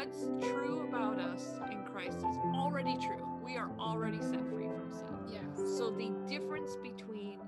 [0.00, 3.22] what's true about us in Christ is already true.
[3.44, 5.18] We are already set free from sin.
[5.28, 5.76] Yes.
[5.76, 7.38] So the difference between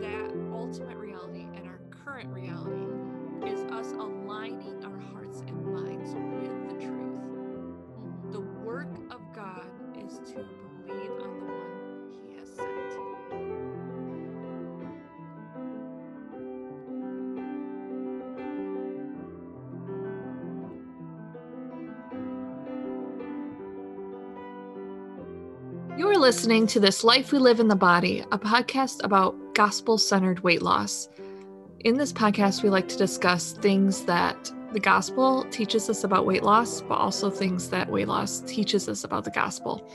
[0.00, 6.68] that ultimate reality and our current reality is us aligning our hearts and minds with
[6.68, 7.33] the truth.
[26.24, 30.62] Listening to This Life We Live in the Body, a podcast about gospel centered weight
[30.62, 31.10] loss.
[31.80, 36.42] In this podcast, we like to discuss things that the gospel teaches us about weight
[36.42, 39.86] loss, but also things that weight loss teaches us about the gospel.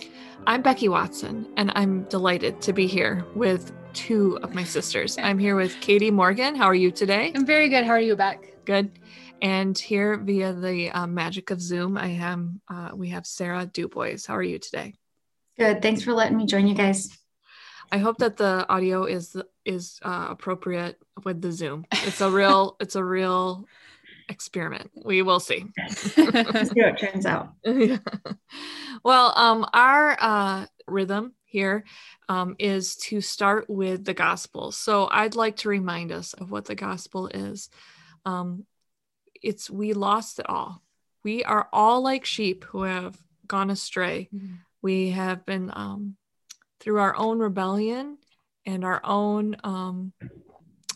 [0.46, 5.18] I'm Becky Watson, and I'm delighted to be here with two of my sisters.
[5.18, 6.53] I'm here with Katie Morgan.
[6.53, 7.31] How are you today?
[7.34, 7.86] I'm very good.
[7.86, 8.53] How are you, Beck?
[8.66, 9.00] Good.
[9.42, 12.62] And here via the um, magic of Zoom, I am.
[12.70, 14.28] Uh, we have Sarah Dubois.
[14.28, 14.94] How are you today?
[15.60, 15.82] Good.
[15.82, 17.10] Thanks for letting me join you guys.
[17.92, 21.86] I hope that the audio is is uh, appropriate with the Zoom.
[21.92, 23.66] It's a real it's a real
[24.30, 24.90] experiment.
[25.04, 25.66] We will see.
[25.78, 27.50] Let's see how it turns out.
[27.66, 27.98] Yeah.
[29.04, 31.84] Well, um, our uh, rhythm here
[32.30, 34.72] um, is to start with the gospel.
[34.72, 37.70] So I'd like to remind us of what the gospel is.
[38.26, 38.66] Um,
[39.42, 40.82] it's we lost it all.
[41.24, 44.30] We are all like sheep who have gone astray.
[44.81, 46.16] We have been um,
[46.80, 48.17] through our own rebellion
[48.66, 50.13] and our own um,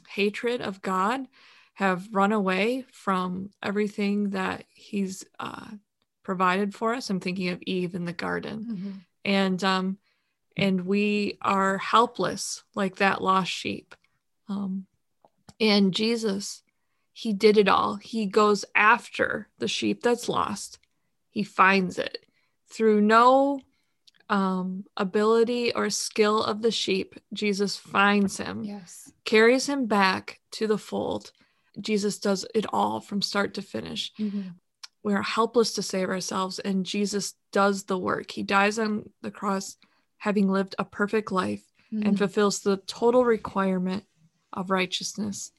[0.07, 1.27] hatred of God
[1.75, 5.71] have run away from everything that He's uh,
[6.23, 7.09] provided for us.
[7.09, 8.93] I'm thinking of Eve in the garden, Mhm.
[9.25, 9.97] and um,
[10.55, 13.95] and we are helpless like that lost sheep.
[14.47, 14.85] Um,
[15.59, 16.61] and Jesus,
[17.11, 17.95] He did it all.
[17.95, 20.79] He goes after the sheep that's lost.
[21.31, 22.25] He finds it
[22.69, 23.61] through no
[24.33, 27.13] um, ability or skill of the sheep.
[27.33, 29.11] Jesus finds him Yes.
[29.25, 31.31] carries him back to the fold.
[31.79, 34.11] Jesus does it all from start to finish.
[34.17, 34.55] Mhm.
[35.03, 38.31] We're helpless to save ourselves, and Jesus does the work.
[38.31, 39.77] He dies on the cross,
[40.17, 42.17] having lived a perfect life, and Mhm.
[42.17, 44.05] fulfills the total requirement
[44.51, 45.51] of righteousness.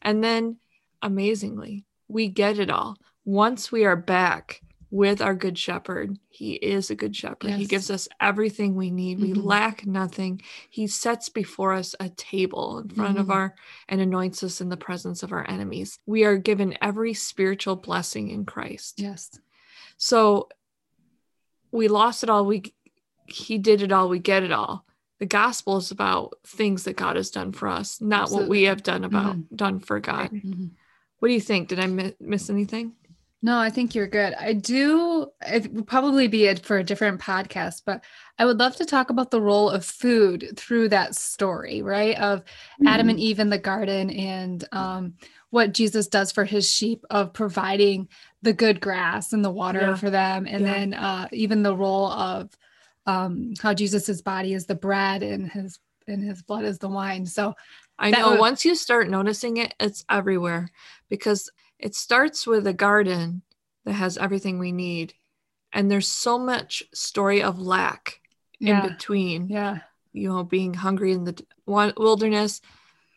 [0.00, 0.58] And then,
[1.00, 2.98] amazingly, we get it all.
[3.24, 4.62] Once we are back
[4.92, 7.52] with our good shepherd, he is a good shepherd.
[7.52, 9.18] He gives us everything we need.
[9.20, 9.42] We Mhm.
[9.42, 10.42] lack nothing.
[10.68, 13.30] He sets before us a table in front of Mhm.
[13.30, 13.54] our
[13.88, 15.98] and anoints us in the presence of our enemies.
[16.04, 19.00] We are given every spiritual blessing in Christ.
[19.00, 19.30] Yes.
[19.96, 20.50] So
[21.70, 22.44] we lost it all.
[22.44, 22.74] We
[23.24, 24.10] he did it all.
[24.10, 24.84] We get it all.
[25.20, 28.82] The gospel is about things that God has done for us, not what we have
[28.82, 30.32] done about done for God.
[30.32, 30.72] Mhm.
[31.20, 31.68] What do you think?
[31.68, 32.96] Did I mi- miss anything?
[33.44, 34.34] No, I think you're good.
[34.34, 35.26] I do.
[35.44, 38.04] It would probably be it for a different podcast, but
[38.38, 42.16] I would love to talk about the role of food through that story, right?
[42.20, 42.44] Of
[42.86, 45.14] Adam and Eve in the garden and um,
[45.50, 48.08] what Jesus does for his sheep of providing
[48.42, 49.96] the good grass and the water Yeah.
[49.96, 50.72] for them, and Yeah.
[50.72, 52.48] then uh, even the role of
[53.06, 57.26] um, how Jesus's body is the bread and his and his blood is the wine.
[57.26, 57.54] So
[57.98, 60.68] I know would- once you start noticing it, it's everywhere
[61.08, 61.50] because
[61.82, 63.42] it starts with a garden
[63.84, 65.14] that has everything we need.
[65.72, 68.20] And there's so much story of lack
[68.58, 69.80] yeah, in between, yeah,
[70.12, 72.60] you know, being hungry in the wilderness.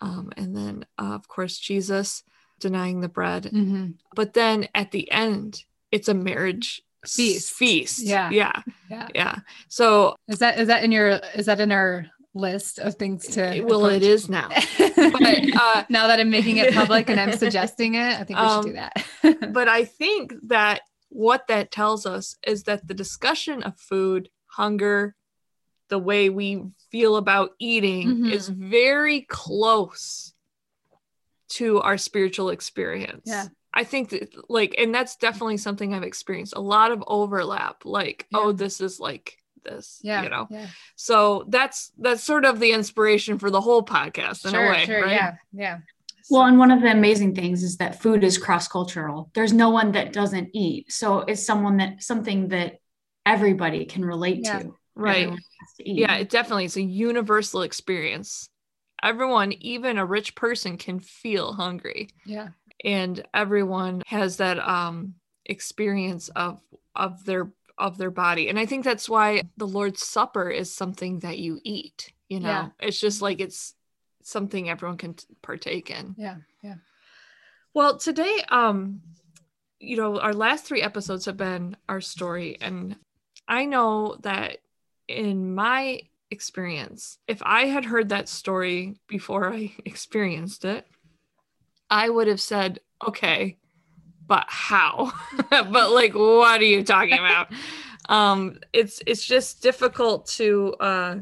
[0.01, 2.23] Um, and then, uh, of course, Jesus
[2.59, 3.43] denying the bread.
[3.53, 3.95] Mhm.
[4.15, 7.53] But then at the end, it's a marriage Feast.
[7.53, 7.99] Feast.
[7.99, 8.31] Yeah.
[8.31, 8.61] Yeah.
[8.89, 9.07] yeah.
[9.13, 9.35] Yeah.
[9.67, 13.61] So, Is that is that in your is that in our list of things to
[13.65, 14.01] well, it approach?
[14.03, 14.49] is now.
[14.49, 18.45] But, uh, now that I'm making it public and I'm suggesting it, I think we
[18.45, 19.05] should Um, do that.
[19.53, 25.15] but I think that what that tells us is that the discussion of food, hunger,
[25.87, 26.61] the way we
[26.91, 28.31] feel about eating Mhm.
[28.31, 30.33] is very close
[31.49, 33.23] to our spiritual experience.
[33.25, 33.47] Yeah.
[33.73, 38.25] I think that like and that's definitely something I've experienced a lot of overlap like
[38.31, 38.39] Yeah.
[38.39, 42.71] oh this is like this yeah, you know yeah, so that's that's sort of the
[42.71, 45.77] inspiration for the whole podcast in sure, a way sure, right yeah, yeah,
[46.29, 49.29] Well, and one of the amazing things is that food is cross cultural.
[49.33, 50.91] There's no one that doesn't eat.
[50.91, 52.79] So it's someone that something that
[53.25, 54.59] everybody can relate Yeah.
[54.59, 54.75] to.
[54.95, 55.39] right to.
[55.77, 58.47] Yeah, it definitely is a universal experience.
[59.03, 62.49] Everyone, even a rich person, can feel hungry, yeah,
[62.83, 65.15] and everyone has that um,
[65.45, 66.61] experience of
[66.95, 68.47] of their of their body.
[68.49, 72.11] And I think that's why the Lord's Supper is something that you eat.
[72.29, 72.69] You know, Yeah.
[72.79, 73.75] it's just like it's
[74.23, 76.15] something everyone can partake in.
[76.17, 76.75] yeah, yeah.
[77.73, 79.01] Well, today, um,
[79.79, 82.57] you know, our last three episodes have been our story.
[82.61, 82.95] And
[83.47, 84.59] I know that
[85.07, 86.01] in my
[86.31, 90.87] experience, if I had heard that story before I experienced it,
[91.89, 93.57] I would have said, okay,
[94.27, 95.11] but how?
[95.49, 97.51] but like, what are you talking about?
[98.09, 101.17] um, it's it's just difficult to uh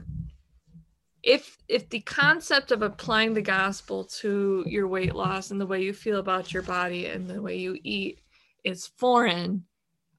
[1.23, 5.81] if if the concept of applying the gospel to your weight loss and the way
[5.81, 8.19] you feel about your body and the way you eat
[8.63, 9.63] is foreign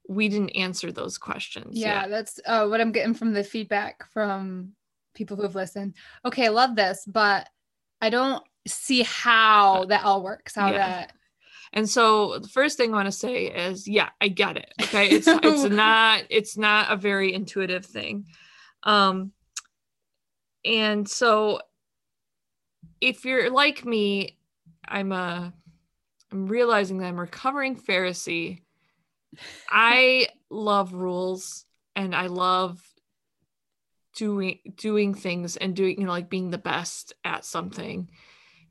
[0.09, 2.11] we didn't answer those questions yeah yet.
[2.11, 4.73] that's uh, what i'm getting from the feedback from
[5.15, 5.95] people who have listened
[6.25, 7.49] okay love this but
[8.01, 10.79] i don't see how that all works how Yeah.
[10.79, 11.13] that
[11.75, 15.09] and so the first thing i want to say is yeah i get it okay?
[15.11, 18.27] It's it's not it's not a very intuitive thing.
[18.85, 19.33] Um
[20.65, 21.61] and so
[23.01, 24.39] if you're like me
[24.87, 25.53] i'm a
[26.33, 28.63] i'm realizing that i'm recovering pharisee.
[29.69, 31.65] I love rules
[31.97, 32.81] and i love
[34.17, 38.09] doing doing things and doing you know like being the best at something.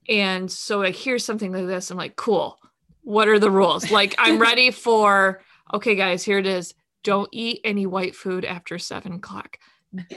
[0.08, 2.58] And so i hear something like this i'm like cool
[3.04, 3.92] what are the rules?
[3.92, 5.42] Like i'm ready for
[5.74, 6.74] okay guys here it is.
[7.04, 9.58] Don't eat any white food after seven o'clock.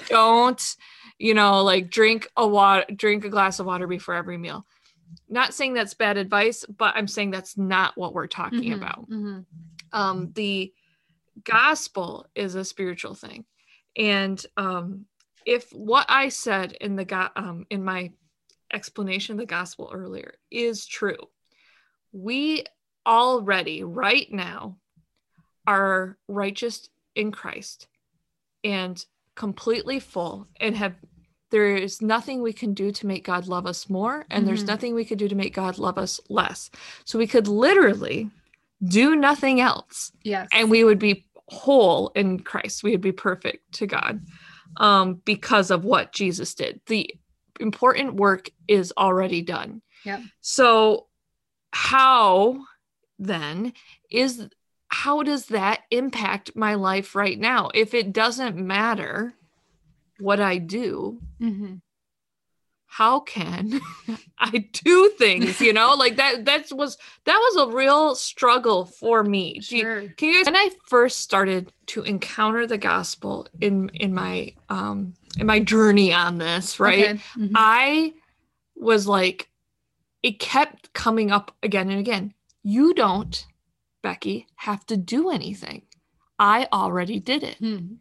[0.08, 0.62] Don't
[1.18, 4.64] you know like drink a water drink a glass of water before every meal.
[5.28, 9.08] Not saying that's bad advice but i'm saying that's not what we're talking Mhm, about.
[9.10, 9.44] mhm.
[9.92, 10.72] um the
[11.44, 13.44] gospel is a spiritual thing.
[13.96, 15.06] And um
[15.44, 18.12] if what i said in the go- um in my
[18.72, 21.18] explanation of the gospel earlier is true
[22.12, 22.64] we
[23.06, 24.76] already right now
[25.66, 27.88] are righteous in christ
[28.64, 29.04] and
[29.34, 30.94] completely full and have
[31.50, 34.68] there is nothing we can do to make god love us more and there's Mhm.
[34.68, 36.70] nothing we could do to make god love us less
[37.04, 38.30] so we could literally
[38.84, 42.82] do nothing else yes and we would be whole in Christ.
[42.82, 44.20] We would be perfect to God
[44.78, 46.80] um, because of what Jesus did.
[46.88, 47.08] The
[47.60, 49.80] important work is already done.
[50.04, 50.22] Yeah.
[50.40, 51.06] So,
[51.70, 52.64] how
[53.18, 53.72] then
[54.10, 54.48] is
[54.88, 57.70] how does that impact my life right now?
[57.74, 59.34] If it doesn't matter
[60.18, 61.80] what I do, Mhm.
[62.86, 63.80] how can
[64.38, 65.60] I do things?
[65.60, 66.44] You know, like that.
[66.44, 69.58] That was that was a real struggle for me.
[69.60, 73.90] Do you- sure can you guys, when I first started to encounter the gospel in
[73.94, 77.10] in my um in my journey on this, right?
[77.10, 77.20] Okay.
[77.36, 77.50] Mhm.
[77.54, 78.14] I
[78.76, 79.50] was like,
[80.22, 82.32] it kept coming up again and again.
[82.68, 83.46] You don't,
[84.02, 85.82] Becky, have to do anything.
[86.36, 87.58] I already did it.
[87.58, 87.94] Hmm.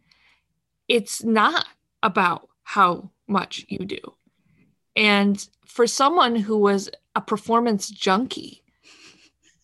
[0.88, 1.66] It's not
[2.02, 4.00] about how much you do.
[4.96, 8.64] And for someone who was a performance junkie,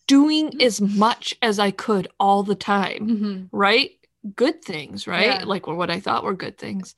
[0.07, 3.49] doing as much as I could all the time, Mhm.
[3.51, 3.91] right?
[4.37, 5.25] Good things, right?
[5.25, 5.43] Yeah.
[5.45, 6.95] Like what I thought were good things.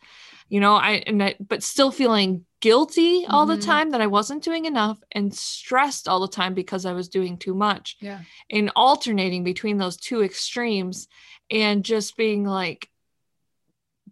[0.48, 3.62] You know, I and I, but still feeling guilty all the Mhm.
[3.74, 7.38] time that I wasn't doing enough and stressed all the time because I was doing
[7.38, 11.08] too much yeah and alternating between those two extremes
[11.52, 12.90] and just being like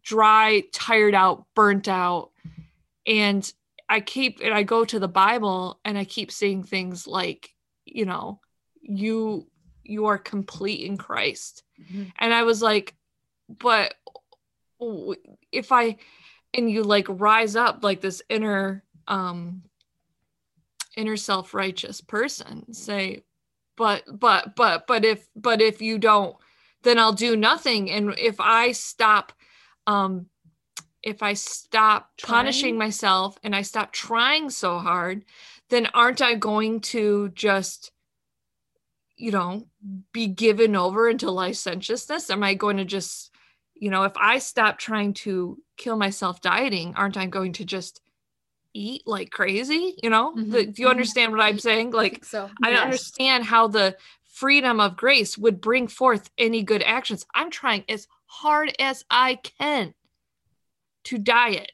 [0.04, 2.32] dry, tired out, burnt out.
[3.08, 3.52] And
[3.90, 7.56] I keep and I go to the Bible and I keep seeing things like,
[7.86, 8.40] you know,
[8.82, 9.48] you
[9.84, 11.64] you are complete in Christ.
[11.82, 12.12] Mhm.
[12.20, 12.96] And I was like,
[13.48, 13.96] but
[15.52, 15.98] if I
[16.54, 19.64] and you like rise up like this inner um
[20.96, 23.24] inner self-righteous person say
[23.76, 26.36] but but but but if but if you don't
[26.84, 27.90] then I'll do nothing.
[27.90, 29.34] And if I stop
[29.88, 30.28] um
[31.02, 35.26] if I stop punishing myself and I stop trying so hard
[35.70, 37.92] then aren't I going to just
[39.16, 39.68] you know
[40.12, 42.30] be given over into licentiousness?
[42.30, 43.33] Am I going to just
[43.84, 48.00] you know if I stop trying to kill myself dieting aren't I going to just
[48.74, 50.92] eat like crazy you know Mhm, The- do you mhm.
[50.92, 52.84] understand what i'm saying like think so I don't Yes.
[52.86, 57.26] understand how the freedom of grace would bring forth any good actions.
[57.36, 59.94] I'm trying as hard as I can
[61.04, 61.72] to diet.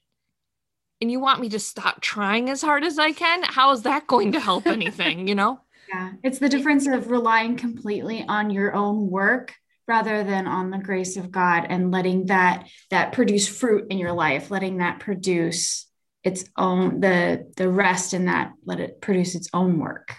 [1.00, 3.44] And you want me to stop trying as hard as I can?
[3.44, 5.62] How is that going to help anything, you know?
[5.90, 9.56] Yeah, it's the difference of relying completely on your own work
[9.90, 14.14] rather than on the grace of God and letting that that produce fruit in your
[14.14, 15.88] life, letting that produce
[16.24, 20.16] its own the the rest in that let it produce its own work.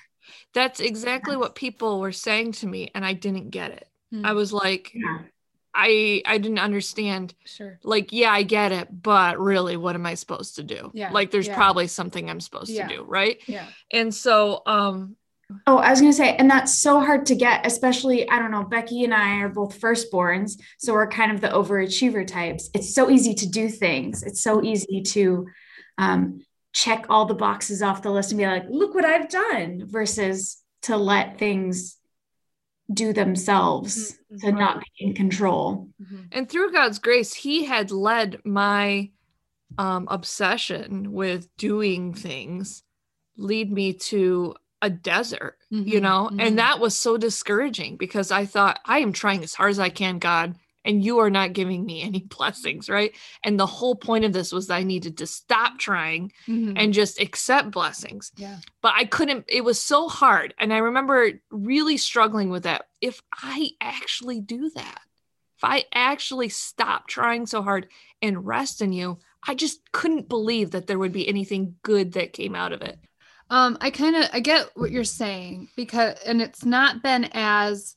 [0.53, 3.87] That's exactly what people were saying to me and I didn't get it.
[4.11, 4.27] Hmm.
[4.27, 5.19] I was like Yeah.
[5.73, 10.15] I I didn't understand sure like yeah i get it but really what am i
[10.17, 11.55] supposed to do Yeah, like there's yeah.
[11.55, 12.89] probably something i'm supposed Yeah.
[12.89, 15.15] to do right yeah and so um
[15.67, 18.51] Oh, I was going to say, and that's so hard to get, especially, I don't
[18.51, 20.61] know, Becky and I are both firstborns.
[20.79, 22.71] So we're kind of the overachiever types.
[22.75, 25.47] It's so easy to do things, it's so easy to
[25.99, 26.41] um,
[26.73, 30.63] check all the boxes off the list and be like, look what I've done, versus
[30.83, 31.97] to let things
[32.93, 34.47] do themselves, mm-hmm.
[34.47, 35.89] to not be in control.
[36.03, 36.23] Mm-hmm.
[36.33, 39.11] And through God's grace, He had led my
[39.79, 42.83] um, obsession with doing things
[43.41, 46.29] lead me to a desert, mm-hmm, you know?
[46.31, 46.41] Mm-hmm.
[46.41, 49.89] And that was so discouraging because I thought, I am trying as hard as I
[49.91, 53.15] can, God, and you are not giving me any blessings, right?
[53.45, 56.77] And the whole point of this was I needed to stop trying mm-hmm.
[56.77, 58.33] and just accept blessings.
[58.37, 58.59] Yeah.
[58.83, 60.55] But I couldn't, it was so hard.
[60.59, 62.87] And I remember really struggling with that.
[63.01, 65.01] If I actually do that,
[65.57, 67.89] if I actually stop trying so hard
[68.23, 72.33] and rest in you, I just couldn't believe that there would be anything good that
[72.33, 72.99] came out of it.
[73.51, 77.97] Um, I kind of I get what you're saying because and it's not been as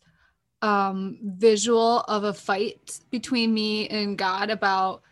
[0.64, 5.04] um visual of a fight between me and God about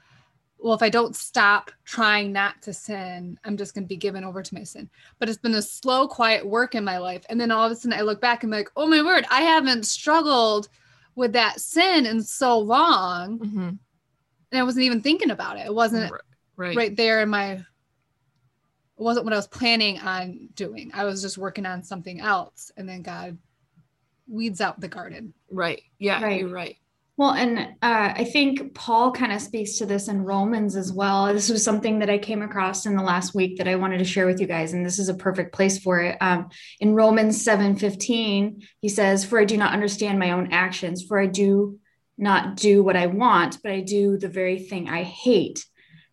[0.57, 4.23] well if I don't stop trying not to sin, I'm just going to be given
[4.23, 4.89] over to my sin.
[5.19, 7.75] But it's been a slow quiet work in my life and then all of a
[7.75, 10.69] sudden I look back and I'm like, "Oh my word, I haven't struggled
[11.15, 13.69] with that sin in so long." Mm-hmm.
[14.51, 15.67] And I wasn't even thinking about it.
[15.67, 16.11] It wasn't
[16.57, 17.63] right, right there in my
[19.01, 20.91] wasn't what I was planning on doing.
[20.93, 22.71] I was just working on something else.
[22.77, 23.37] And then God
[24.27, 25.33] weeds out the garden.
[25.49, 25.81] Right.
[25.99, 26.39] Yeah, right.
[26.39, 26.77] you're right.
[27.17, 31.31] Well, and uh, I think Paul kind of speaks to this in Romans as well.
[31.31, 34.05] This was something that I came across in the last week that I wanted to
[34.05, 36.17] share with you guys, and this is a perfect place for it.
[36.19, 41.03] Um, in Romans seven fifteen, he says, "For I do not understand my own actions,
[41.03, 41.79] for I do
[42.17, 45.63] not do what I want, but I do the very thing I hate."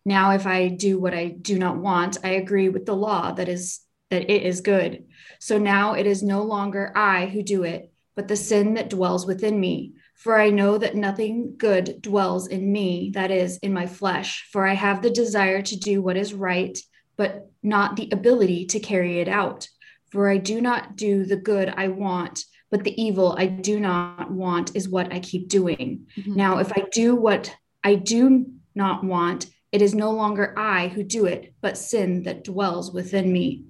[0.05, 3.49] Now, if I do what I do not want, I agree with the law that
[3.49, 5.05] is that it is good.
[5.39, 9.25] So now it is no longer I who do it, but the sin that dwells
[9.25, 9.93] within me.
[10.15, 14.49] For I know that nothing good dwells in me, that is, in my flesh.
[14.51, 16.77] For I have the desire to do what is right,
[17.15, 19.67] but not the ability to carry it out.
[20.11, 24.29] For I do not do the good I want, but the evil I do not
[24.29, 26.07] want is what I keep doing.
[26.17, 26.35] Mm-hmm.
[26.35, 31.03] Now, if I do what I do not want, it is no longer I who
[31.03, 33.65] do it, but sin that dwells within me.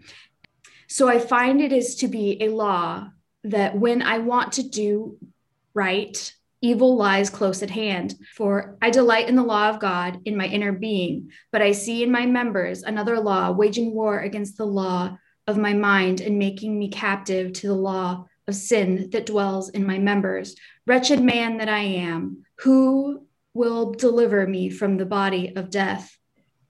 [0.88, 3.10] So I find it is to be a law
[3.44, 5.18] that when I want to do
[5.74, 8.15] right, evil lies close at hand.
[8.36, 12.03] For I delight in the law of God in my inner being, but I see
[12.03, 16.77] in my members another law waging war against the law of my mind and making
[16.77, 20.56] me captive to the law of sin that dwells in my members.
[20.86, 23.25] Wretched man that I am, who
[23.60, 26.18] will deliver me from the body of death.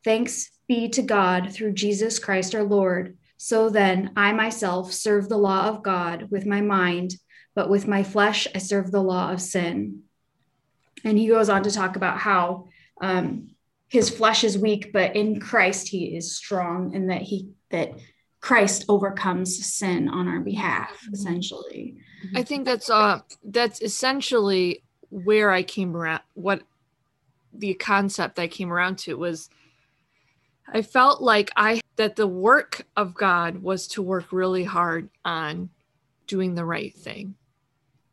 [0.03, 3.15] Thanks be to God through Jesus Christ our Lord.
[3.38, 7.13] So then, I myself serve the law of God with my mind,
[7.53, 10.01] but with my flesh, I serve the law of sin.
[11.05, 12.69] And he goes on to talk about how
[13.00, 13.51] um,
[13.88, 17.91] his flesh is weak, but in Christ he is strong, and that he that
[18.41, 21.98] Christ overcomes sin on our behalf, essentially.
[22.36, 26.63] I think that's uh that's essentially where I came around what
[27.53, 29.50] the concept I came around to was
[30.68, 35.70] I felt like I that the work of God was to work really hard on
[36.27, 37.36] doing the right thing,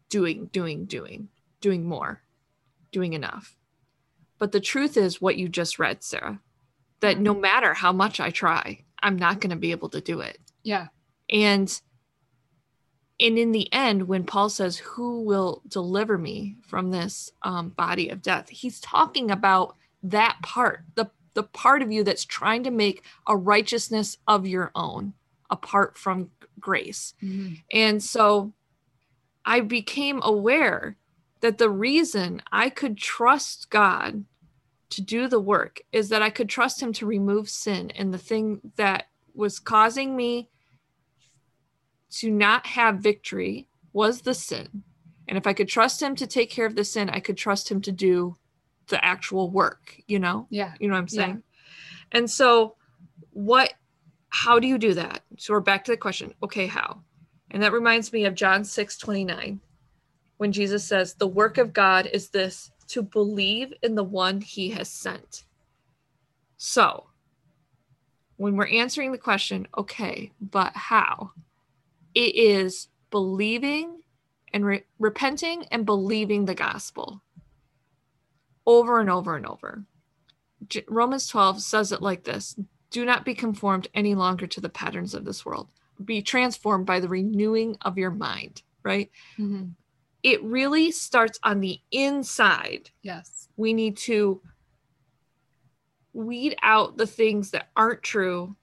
[0.09, 1.29] doing, doing, doing,
[1.61, 2.23] doing more,
[2.91, 3.57] doing enough.
[4.39, 6.41] But the truth is what you just read, Sarah,
[7.01, 7.43] that no mm-hmm.
[7.43, 10.39] matter how much I try, I'm not going to be able to do it.
[10.63, 10.89] Yeah.
[11.31, 11.81] And
[13.21, 18.09] and in the end when paul says who will deliver me from this um, body
[18.09, 22.71] of death he's talking about that part the the part of you that's trying to
[22.71, 25.13] make a righteousness of your own
[25.51, 27.55] apart from grace mm-hmm.
[27.73, 28.53] and so
[29.45, 30.97] i became aware
[31.41, 34.25] that the reason i could trust god
[34.89, 38.19] to do the work is that i could trust him to remove sin and the
[38.19, 40.49] thing that was causing me
[42.21, 44.83] to not have victory was the sin.
[45.29, 47.71] And if I could trust him to take care of the sin, I could trust
[47.71, 48.37] him to do
[48.89, 50.47] the actual work, you know?
[50.51, 50.75] Yeah.
[50.79, 51.43] You know what I'm saying?
[52.11, 52.19] Yeah.
[52.19, 52.77] And so,
[53.31, 53.75] what,
[54.29, 55.23] how do you do that?
[55.39, 57.03] So, we're back to the question okay, how?
[57.51, 59.61] And that reminds me of John 6 29,
[60.37, 64.71] when Jesus says, The work of God is this to believe in the one he
[64.71, 65.45] has sent.
[66.57, 67.07] So,
[68.37, 71.33] when we're answering the question, okay, but how?
[72.17, 74.01] It is believing
[74.55, 77.23] and re- repenting and believing the gospel
[78.67, 79.85] over and over and over.
[80.67, 82.57] J- Romans 12 says it like this
[82.91, 85.69] Do not be conformed any longer to the patterns of this world,
[86.03, 89.11] be transformed by the renewing of your mind, right?
[89.37, 89.75] Mhm.
[90.23, 92.91] It really starts on the inside.
[93.03, 93.49] Yes.
[93.59, 94.41] We need to
[96.15, 98.57] weed out the things that aren't true.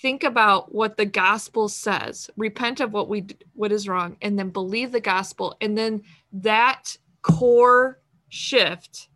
[0.00, 2.30] Think about what the gospel says.
[2.36, 6.96] Repent of what we what is wrong and then believe the gospel and then that
[7.22, 9.08] core shift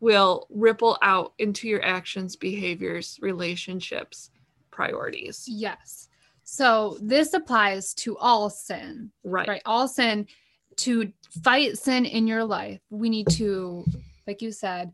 [0.00, 4.30] will ripple out into your actions, behaviors, relationships,
[4.70, 5.44] priorities.
[5.48, 6.08] Yes.
[6.44, 9.48] So this applies to all sin, Right.
[9.48, 9.62] right?
[9.64, 10.28] All sin.
[10.76, 11.10] To
[11.42, 13.84] fight sin in your life, we need to,
[14.26, 14.92] like you said,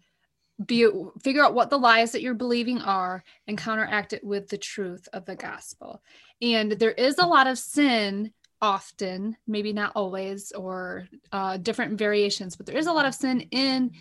[0.66, 0.88] be
[1.22, 5.08] figure out what the lies that you're believing are and counteract it with the truth
[5.12, 6.02] of the gospel.
[6.40, 12.56] And there is a lot of sin often, maybe not always, or uh, different variations,
[12.56, 13.92] but there is a lot of sin in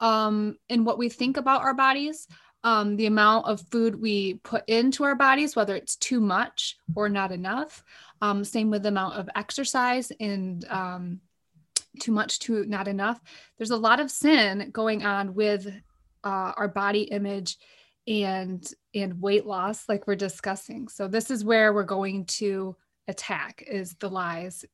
[0.00, 2.26] um, in what we think about our bodies
[2.64, 7.08] um, the amount of food we put into our bodies, whether it's too much or
[7.08, 7.82] not enough.
[8.20, 11.20] Um, same with the amount of exercise and um,
[12.00, 13.20] too much, too not enough.
[13.58, 15.72] There's a lot of sin going on with
[16.24, 17.56] uh, our body image
[18.06, 20.88] and and weight loss, like we're discussing.
[20.88, 22.76] So this is where we're going to
[23.08, 24.64] attack is the lies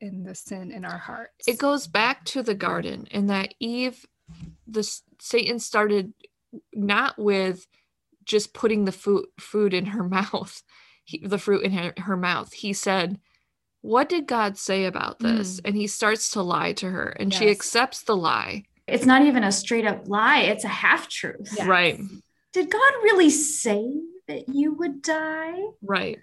[0.00, 1.48] and the sin in our hearts.
[1.48, 4.06] It goes back to the garden and that Eve,
[4.66, 6.12] the Satan started
[6.72, 7.66] not with
[8.24, 10.62] just putting the food food in her mouth,
[11.04, 12.52] he, the fruit in her, her mouth.
[12.52, 13.18] He said,
[13.80, 17.48] "What did God say about this?" And he starts to lie to her, and she
[17.48, 18.64] accepts the lie.
[18.88, 21.54] It's not even a straight up lie, it's a half truth.
[21.56, 21.66] Yes.
[21.66, 22.00] Right,
[22.52, 23.84] Did God really say
[24.26, 25.62] that you would die?
[25.82, 26.18] right.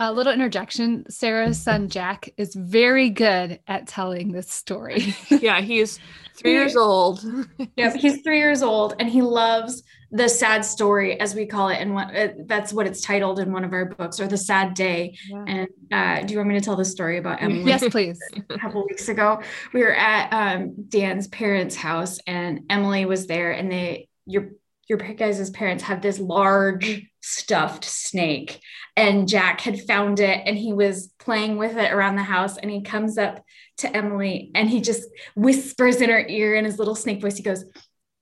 [0.00, 1.04] A little interjection.
[1.08, 5.14] Sarah's son Jack is very good at telling this story.
[5.42, 5.98] Yeah, he's
[6.36, 7.24] three years old.
[7.76, 11.76] Yep, he's three years old and he loves the sad story, as we call it,
[11.76, 14.74] and what uh, that's what it's titled in one of our books, or the sad
[14.74, 15.16] day.
[15.32, 17.64] And uh, do you want me to tell the story about Emily?
[17.64, 18.20] yes, please.
[18.50, 19.40] a couple weeks ago
[19.72, 24.50] we were at um, dan's parents house and emily was there and they your
[24.88, 28.60] your guys' parents had this large stuffed snake
[28.96, 32.70] and jack had found it and he was playing with it around the house and
[32.70, 33.44] he comes up
[33.78, 37.42] to emily and he just whispers in her ear in his little snake voice he
[37.42, 37.64] goes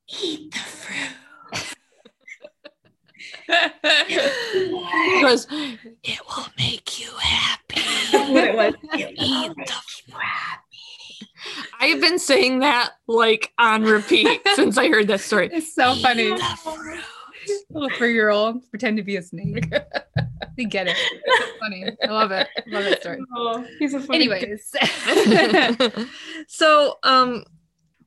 [0.09, 1.11] eat the fruit
[3.73, 5.47] he goes,
[6.03, 9.81] "It will make you happy." That's what it was Eat the
[11.81, 15.49] I've been saying that like on repeat since I heard that story.
[15.53, 16.37] It's so funny.
[17.49, 17.75] Eat the.
[17.81, 19.71] Little three-year-old pretend to be a snake.
[20.57, 20.97] they get it.
[21.25, 21.85] It's funny.
[22.03, 22.49] I love it.
[22.57, 23.19] I love that story.
[23.37, 24.31] oh, he's a funny.
[24.31, 24.73] Anyways.
[26.49, 27.45] so um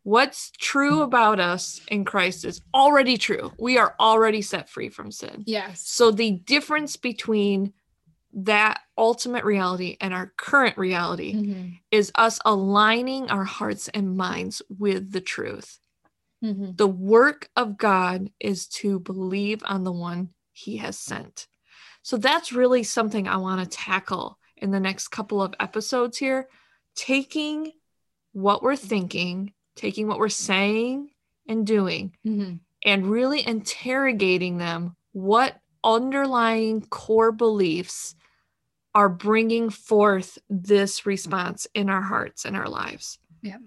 [0.04, 3.52] what's true about us in Christ is already true.
[3.58, 5.44] We are already set free from sin.
[5.46, 5.82] yes.
[5.88, 7.74] So the difference between
[8.36, 11.80] that ultimate reality and our current reality Mhm.
[11.92, 15.80] is us aligning our hearts and minds with the truth.
[16.44, 16.78] Mhm.
[16.78, 21.48] The work of God is to believe on the one he has sent.
[22.02, 26.50] So that's really something I want to tackle in the next couple of episodes here.
[26.96, 27.72] Taking
[28.34, 31.10] what we're thinking, taking what we're saying
[31.48, 32.60] and doing, Mhm.
[32.84, 34.96] and really interrogating them.
[35.14, 38.16] What underlying core beliefs
[38.96, 43.18] are bringing forth this response in our hearts and our lives?
[43.42, 43.58] Yeah.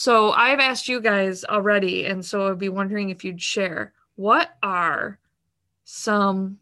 [0.00, 4.50] So I've asked you guys already, and so I'd be wondering if you'd share what
[4.62, 5.18] are
[5.82, 6.60] some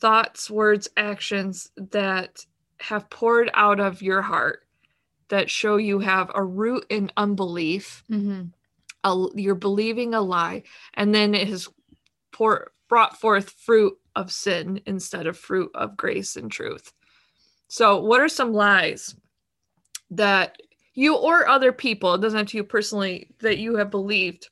[0.00, 2.44] thoughts, words, actions that
[2.80, 4.66] have poured out of your heart
[5.28, 8.52] that show you have a root in unbelief, Mhm.
[9.04, 11.68] a, you're believing a lie, and then it has
[12.32, 16.92] pour, brought forth fruit of sin instead of fruit of grace and truth.
[17.68, 19.14] So, what are some lies
[20.10, 20.60] that
[20.94, 24.48] you or other people, it doesn't have to you personally, that you have believed?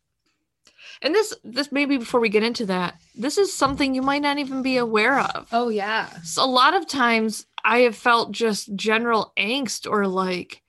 [1.01, 4.39] And this, this maybe before we get into that, this is something you might not
[4.39, 5.49] even be aware of.
[5.53, 6.09] Oh yeah.
[6.23, 10.63] So a lot of times I have felt just general angst or like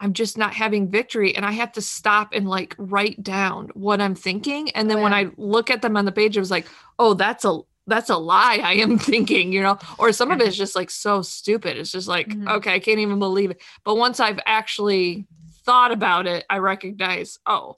[0.00, 4.00] I'm just not having victory and I have to stop and like write down what
[4.00, 5.14] I'm thinking and oh, then Oh, when.
[5.14, 6.66] I look at them on the page it was like
[6.98, 10.48] oh that's a that's a lie I am thinking you know or some of it
[10.48, 12.48] is just like so stupid it's just like Mhm.
[12.56, 15.26] okay I can't even believe it but once I've actually
[15.64, 17.76] thought about it I recognize oh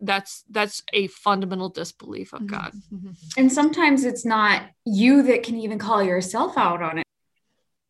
[0.00, 2.46] that's that's a fundamental disbelief of Mhm.
[2.48, 3.14] God Mhm.
[3.38, 7.04] And sometimes it's not you that can even call yourself out on it.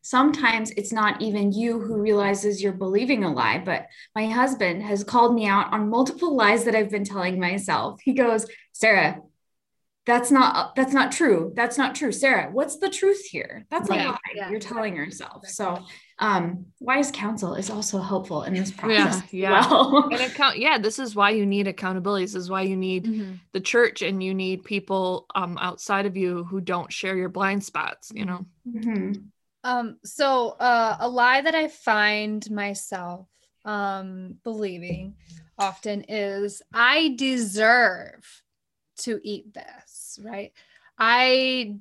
[0.02, 5.02] Sometimes it's not even you who realizes you're believing a lie, but my husband has
[5.02, 8.00] called me out on multiple lies that I've been telling myself.
[8.04, 9.20] He goes, Sarah,
[10.06, 11.52] that's not that's not true.
[11.54, 12.12] That's not true.
[12.12, 13.66] Sarah what's the truth here?
[13.70, 15.42] That's Yeah, a lie yeah, you're telling yourself.
[15.44, 15.84] Exactly.
[15.84, 15.84] so
[16.18, 20.08] um wise counsel is also helpful in this process Yeah, as well.
[20.12, 22.24] And account yeah this is why you need accountability.
[22.24, 23.40] This is why you need Mhm.
[23.52, 27.64] the church and you need people um outside of you who don't share your blind
[27.64, 28.46] spots you know?
[28.66, 29.24] Mhm.
[29.64, 33.26] Um, so uh, a lie that I find myself
[33.64, 35.14] um, believing
[35.58, 38.22] often is I deserve
[38.98, 40.52] to eat this, right?
[40.98, 41.76] I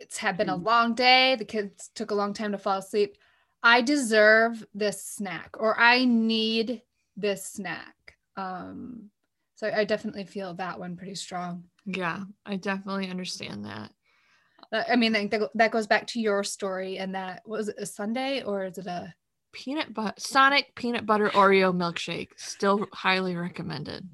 [0.00, 0.64] it's had been a Mm.
[0.64, 1.34] long day.
[1.36, 3.16] The kids took a long time to fall asleep.
[3.62, 6.82] I deserve this snack or I need
[7.16, 8.16] this snack.
[8.36, 9.10] Um,
[9.56, 11.64] so I definitely feel that one pretty strong.
[11.84, 13.90] yeah i definitely understand that
[14.70, 18.42] I mean, that, that goes back to your story and that was it a sundae
[18.42, 19.14] or is it a
[19.52, 24.06] peanut butter sonic peanut butter oreo milkshake still highly recommended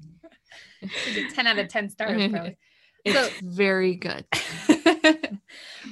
[0.81, 2.57] It's a 10 out of 10 stars probably.
[3.03, 4.25] It's So- very good.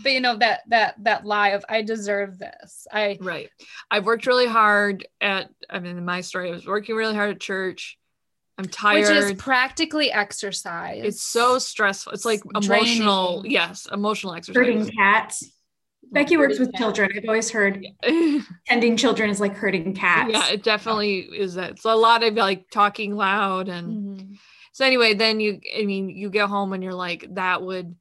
[0.01, 3.49] But you know that that that lie of i deserve this i right.
[3.91, 7.29] I've worked really hard at i mean in my story i was working really hard
[7.29, 7.97] at church.
[8.57, 11.01] I'm tired which is practically exercise.
[11.05, 12.11] It's so stressful.
[12.13, 12.71] It's like Draining.
[12.71, 15.43] emotional yes emotional herding exercise cats.
[16.11, 17.09] Becky works with Herding children.
[17.15, 18.39] I've always heard yeah.
[18.67, 20.31] tending children is like herding cats.
[20.33, 21.71] Yeah, it definitely is that.
[21.71, 24.37] It's a lot of like talking loud and Mhm.
[24.73, 27.95] So anyway, then you I mean you get home and you're like that would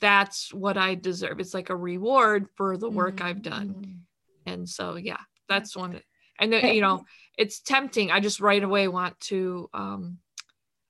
[0.00, 1.40] that's what I deserve.
[1.40, 4.02] It's like a reward for the work I've done.
[4.46, 6.00] And so yeah, that's one
[6.38, 7.04] and then, you know,
[7.36, 8.12] it's tempting.
[8.12, 10.18] I just right away want to um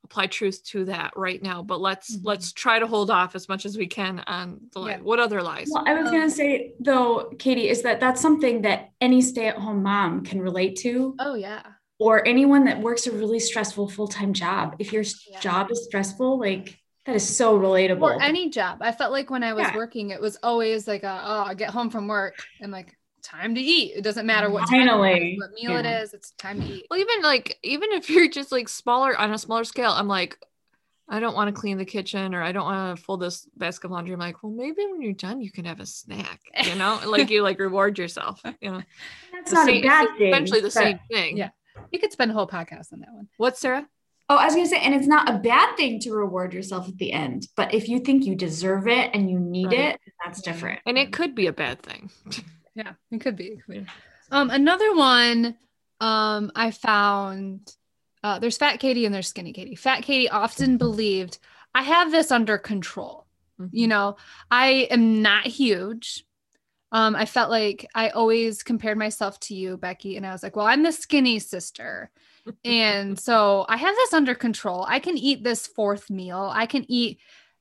[0.04, 2.20] apply truth to that right now, but let's Mhm.
[2.24, 4.80] let's try to hold off as much as we can on the.
[4.84, 5.00] Yeah.
[5.00, 5.68] What other lies?
[5.70, 9.82] Well, I was going to say though, Katie, is that that's something that any stay-at-home
[9.82, 11.62] mom can relate to, oh yeah
[11.98, 14.76] or anyone that works a really stressful full-time job.
[14.78, 15.40] If your Yeah.
[15.40, 18.02] job is stressful, like that is so relatable.
[18.02, 19.76] or any job i felt like when i was Yeah.
[19.76, 23.54] working it was always like a, oh i get home from work and like time
[23.54, 25.36] to eat it doesn't matter what time it is, Finally.
[25.40, 26.02] what meal it Yeah.
[26.02, 29.32] is it's time to eat Well, even like even if you're just like smaller on
[29.32, 30.36] a smaller scale, I'm like,
[31.08, 33.86] I don't want to clean the kitchen or I don't want to fold this basket
[33.86, 34.12] of laundry.
[34.12, 36.40] I'm like, well, maybe when you're done, you can have a snack.
[36.66, 38.42] You know, like you like reward yourself.
[38.60, 38.82] You know,
[39.32, 40.28] that's The not same- a bad thing.
[40.28, 41.38] essentially the same thing.
[41.38, 41.48] Yeah.
[41.92, 43.86] You could spend a whole podcast on that one What, Sarah?
[44.30, 46.86] Oh, I was going to say, and it's not a bad thing to reward yourself
[46.86, 49.94] at the end, but if you think you deserve it and you need Right.
[49.94, 50.80] it, that's different.
[50.84, 52.10] And it could be a bad thing.
[52.74, 53.46] Yeah, it could be.
[53.46, 53.86] It could be.
[54.30, 55.56] Um, another one
[56.00, 57.68] um, I found
[58.22, 59.74] uh, there's Fat Katie and there's Skinny Katie.
[59.74, 61.38] Fat Katie often believed
[61.74, 63.26] I have this under control.
[63.72, 64.16] You know,
[64.48, 66.24] I am not huge.
[66.90, 70.56] Um, I felt like I always compared myself to you, Becky, and I was like,
[70.56, 72.10] well, I'm the skinny sister.
[72.64, 74.86] and so I have this under control.
[74.88, 76.50] I can eat this fourth meal.
[76.52, 77.18] I can eat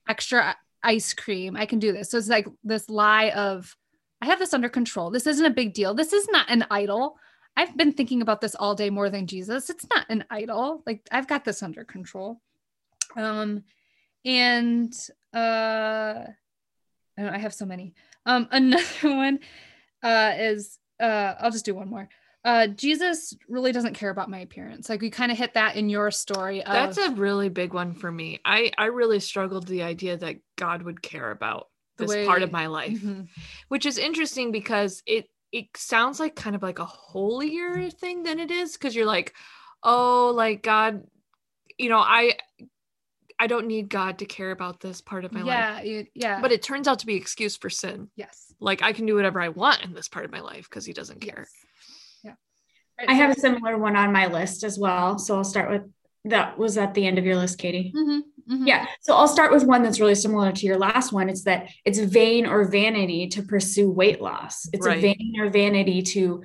[0.08, 1.58] extra ice cream.
[1.58, 2.12] I can do this.
[2.12, 3.76] So it's like this lie of
[4.22, 5.12] I have this under control.
[5.12, 5.94] This isn't a big deal.
[5.94, 7.18] This is not an idol.
[7.56, 9.70] I've been thinking about this all day more than Jesus.
[9.70, 10.84] It's not an idol.
[10.86, 12.42] Like I've got this under control.
[13.16, 13.64] Um
[14.24, 14.94] and
[15.36, 16.24] uh
[17.18, 17.94] I, don't, I have so many.
[18.28, 19.40] Um another one
[20.04, 22.08] uh is uh I'll just do one more.
[22.44, 24.90] Uh Jesus really doesn't care about my appearance.
[24.90, 27.94] Like we kind of hit that in your story of That's a really big one
[27.96, 28.40] for me.
[28.46, 32.68] I I really struggled the idea that God would care about this part of my
[32.68, 33.28] life, Mhm.
[33.70, 38.38] which is interesting because it it sounds like kind of like a holier thing than
[38.40, 39.34] it is because you're like,
[39.82, 41.08] oh, like God,
[41.78, 42.38] you know, I
[43.40, 45.86] I don't need God to care about this part of my life.
[45.86, 46.42] yeah, yeah.
[46.42, 48.10] But it turns out to be excuse for sin.
[48.16, 48.54] yes.
[48.60, 50.94] Like I can do whatever I want in this part of my life because he
[50.94, 51.48] doesn't care.
[52.24, 52.36] Yes.
[53.00, 53.06] Yeah.
[53.08, 55.20] I have a similar one on my list as well.
[55.20, 55.84] So I'll start with
[56.26, 57.94] that was at the end of your list, Katie.
[57.96, 58.68] Mhm, mhm.
[58.68, 58.88] Yeah.
[59.02, 61.30] So I'll start with one that's really similar to your last one.
[61.30, 64.68] It's that it's vain or vanity to pursue weight loss.
[64.74, 64.98] It's Right.
[64.98, 66.44] a vain or vanity to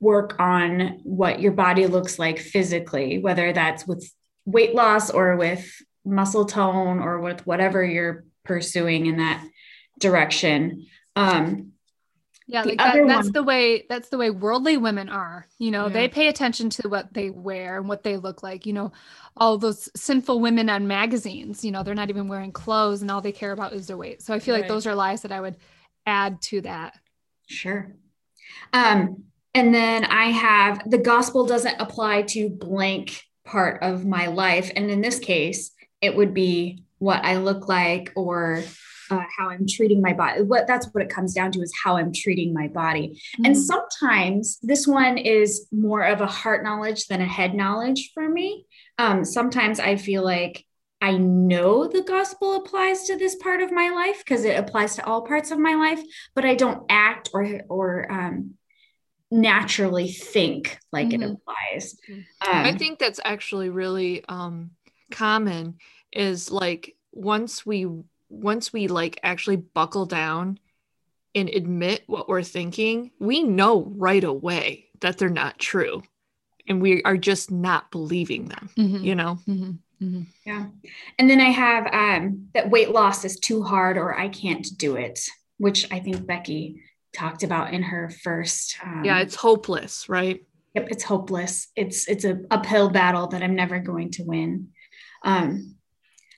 [0.00, 4.10] work on what your body looks like physically, whether that's with
[4.46, 5.70] weight loss or with
[6.04, 9.44] muscle tone or with whatever you're pursuing in that
[10.00, 10.86] direction.
[11.16, 11.72] Um,
[12.48, 15.48] Yeah, like that, that's one- the way that's the way worldly women are.
[15.58, 15.92] You know, Yeah.
[15.92, 18.66] they pay attention to what they wear and what they look like.
[18.66, 18.92] You know,
[19.36, 23.20] all those sinful women on magazines, you know, they're not even wearing clothes and all
[23.20, 24.22] they care about is their weight.
[24.22, 25.56] So I feel like those are lies that I would
[26.06, 26.94] add to that.
[27.48, 27.96] Sure.
[28.72, 34.70] Um, and then I have the gospel doesn't apply to blank part of my life.
[34.76, 38.62] And in this case, it would be what I look like or
[39.10, 40.42] uh, how I'm treating my body.
[40.42, 43.20] What that's what it comes down to is how I'm treating my body.
[43.44, 43.56] And Mhm.
[43.56, 48.66] sometimes this one is more of a heart knowledge than a head knowledge for me.
[48.98, 50.64] Um, sometimes I feel like
[51.00, 55.06] I know the gospel applies to this part of my life because it applies to
[55.06, 56.02] all parts of my life,
[56.34, 58.54] but I don't act or or um,
[59.30, 61.22] naturally think like mm-hmm.
[61.22, 61.96] it applies.
[62.08, 64.70] Um, I think that's actually really um,
[65.10, 65.78] common.
[66.12, 67.86] Is like once we
[68.28, 70.58] once we like actually buckle down
[71.34, 76.02] and admit what we're thinking, we know right away that they're not true,
[76.68, 78.70] and we are just not believing them.
[78.76, 79.04] Mm-hmm.
[79.04, 79.38] You know.
[79.48, 79.70] Mm-hmm.
[80.02, 80.22] Mm-hmm.
[80.44, 80.66] Yeah.
[81.18, 84.96] And then I have um, that weight loss is too hard or I can't do
[84.96, 85.20] it,
[85.56, 86.82] which I think Becky
[87.16, 88.76] talked about in her first.
[88.84, 90.44] Um, yeah, it's hopeless, right?
[90.74, 91.68] Yep, it's hopeless.
[91.74, 94.68] It's it's a uphill battle that I'm never going to win.
[95.24, 95.76] Um,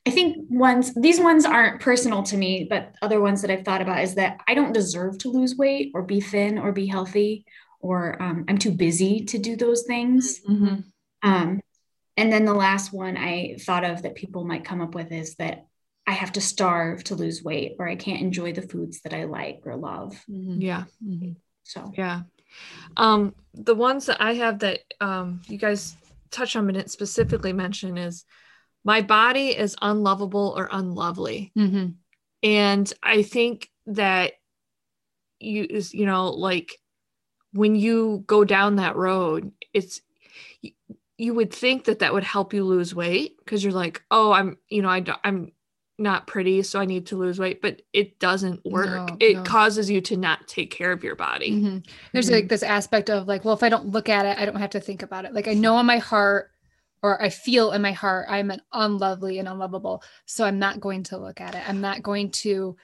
[0.07, 3.83] I think ones these ones aren't personal to me, but other ones that I've thought
[3.83, 7.45] about is that I don't deserve to lose weight or be thin or be healthy,
[7.81, 10.41] or um, I'm too busy to do those things.
[10.49, 10.81] Mm-hmm.
[11.23, 11.61] Um,
[12.17, 15.37] and then the last one I thought of that people might come up with is
[15.37, 15.68] that
[16.09, 19.25] I have to starve to lose weight or I can't enjoy the foods that I
[19.25, 20.15] like or love.
[20.27, 20.59] Mm-hmm.
[20.59, 20.85] Yeah.
[21.07, 21.33] Mm-hmm.
[21.65, 22.23] So, yeah.
[22.97, 25.95] Um, the ones that I have that um, you guys
[26.31, 28.25] touch on and it specifically mention is
[28.85, 31.53] my body is unlovable or unlovely.
[31.55, 31.89] Mm-hmm.
[32.43, 34.33] And I think that
[35.41, 36.75] you is, you know, like
[37.53, 40.01] when you go down that road, it's
[41.19, 44.57] you would think that that would help you lose weight because you're like, oh, I'm,
[44.71, 45.53] you know, I, I'm
[45.99, 49.09] not pretty, so I need to lose weight, but it doesn't work.
[49.09, 49.43] No, it no.
[49.43, 51.51] causes you to not take care of your body.
[51.51, 51.79] Mm-hmm.
[52.13, 52.35] There's mm-hmm.
[52.35, 54.71] like this aspect of like, well, if I don't look at it, I don't have
[54.71, 55.35] to think about it.
[55.35, 56.51] Like I know in my heart,
[57.03, 60.03] or I feel in my heart, I'm an unlovely and unlovable.
[60.27, 61.69] So I'm not going to look at it.
[61.69, 62.77] I'm not going to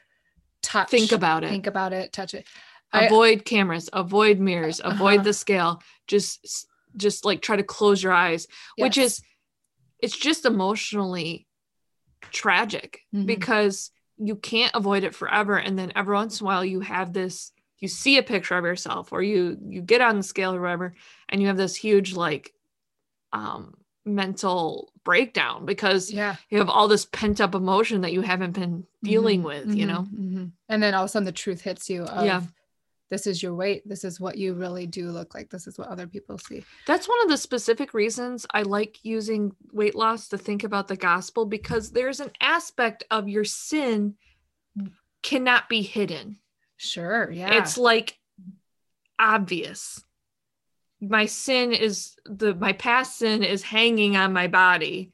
[0.62, 0.90] touch.
[0.90, 1.50] Think about it.
[1.50, 2.12] Think about it.
[2.12, 2.46] Touch it.
[2.92, 3.90] Avoid I, cameras.
[3.92, 4.80] Avoid mirrors.
[4.84, 5.24] Avoid uh-huh.
[5.24, 5.82] the scale.
[6.06, 8.46] Just just like try to close your eyes
[8.76, 8.84] yes.
[8.84, 9.20] which is
[10.00, 11.46] it's just emotionally
[12.30, 13.26] tragic mm-hmm.
[13.26, 17.12] because you can't avoid it forever and then every once in a while you have
[17.12, 20.60] this you see a picture of yourself or you you get on the scale or
[20.60, 20.94] whatever
[21.28, 22.52] and you have this huge like
[23.32, 28.52] um mental breakdown because yeah you have all this pent up emotion that you haven't
[28.52, 29.46] been dealing mm-hmm.
[29.46, 29.94] with you mm-hmm.
[29.94, 30.44] know mm-hmm.
[30.68, 32.42] and then all of a sudden the truth hits you of, yeah
[33.10, 35.88] this is your weight this is what you really do look like this is what
[35.88, 36.64] other people see.
[36.86, 40.96] That's one of the specific reasons i like using weight loss to think about the
[40.96, 44.14] gospel because there's an aspect of your sin
[45.22, 46.38] cannot be hidden.
[46.76, 47.58] Sure yeah.
[47.58, 48.18] It's like
[49.18, 50.02] obvious.
[51.00, 55.12] My sin is the my past sin is hanging on my body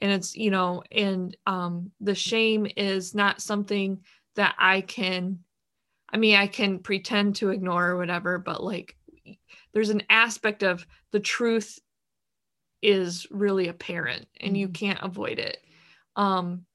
[0.00, 4.00] and it's you know and um the shame is not something
[4.36, 5.40] that i can
[6.12, 8.96] I mean, I can pretend to ignore or whatever, but like
[9.72, 11.78] there's an aspect of the truth
[12.82, 14.72] is really apparent and you mm-hmm.
[14.72, 15.58] can't avoid it.
[16.16, 16.66] Um,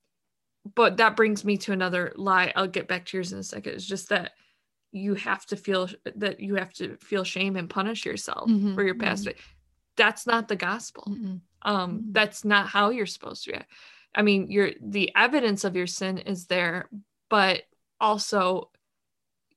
[0.73, 2.51] but that brings me to another lie.
[2.55, 3.73] I'll get back to yours in a second.
[3.73, 4.31] It's just that
[4.91, 8.73] you have to feel that you have to feel shame and punish yourself mm-hmm.
[8.73, 9.25] for your past.
[9.25, 9.37] Mm-hmm.
[9.97, 11.03] That's not the gospel.
[11.09, 11.35] Mm-hmm.
[11.61, 13.71] Um, that's not how you're supposed to react.
[14.15, 16.89] I mean, you're the evidence of your sin is there,
[17.29, 17.63] but
[17.99, 18.69] also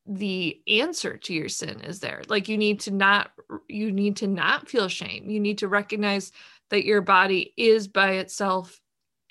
[0.09, 2.23] the answer to your sin is there.
[2.29, 3.31] Like you need to not
[3.69, 5.29] you need to not feel shame.
[5.29, 6.33] You need to recognize
[6.71, 8.81] that your body is by itself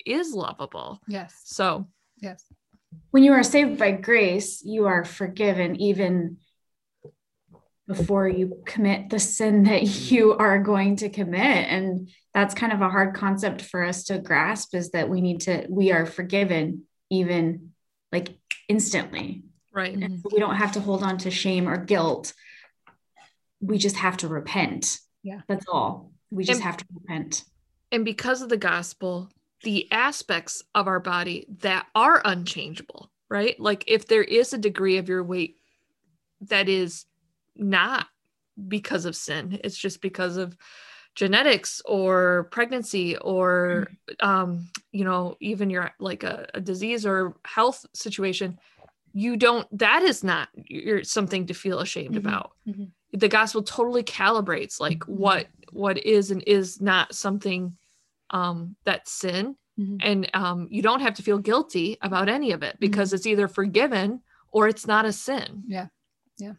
[0.06, 1.00] is lovable.
[1.08, 1.34] Yes.
[1.44, 1.88] So
[2.18, 2.44] yes.
[3.10, 6.38] When you are saved by grace you are forgiven even
[7.88, 11.66] before you commit the sin that you are going to commit.
[11.68, 15.40] And that's kind of a hard concept for us to grasp is that we need
[15.42, 17.72] to we are forgiven even
[18.12, 18.38] like
[18.68, 19.94] instantly Right.
[19.94, 22.32] And we don't have to hold on to shame or guilt.
[23.60, 24.98] We just have to repent.
[25.22, 25.40] Yeah.
[25.48, 26.12] That's all.
[26.30, 27.44] We just and, have to repent.
[27.92, 29.30] And because of the gospel,
[29.62, 33.58] the aspects of our body that are unchangeable, right?
[33.58, 35.56] Like if there is a degree of your weight
[36.42, 37.04] that is
[37.56, 38.06] not
[38.68, 40.56] because of sin, it's just because of
[41.18, 44.28] genetics or pregnancy or mm-hmm.
[44.28, 48.56] um you know even your like a, a disease or health situation
[49.12, 52.26] you don't that is not you're something to feel ashamed mm-hmm.
[52.26, 52.84] about mm-hmm.
[53.12, 55.16] the gospel totally calibrates like mm-hmm.
[55.16, 57.76] what what is and is not something
[58.30, 59.96] um that's sin mm-hmm.
[60.00, 63.16] and um you don't have to feel guilty about any of it because mm-hmm.
[63.16, 65.86] it's either forgiven or it's not a sin yeah
[66.38, 66.52] yeah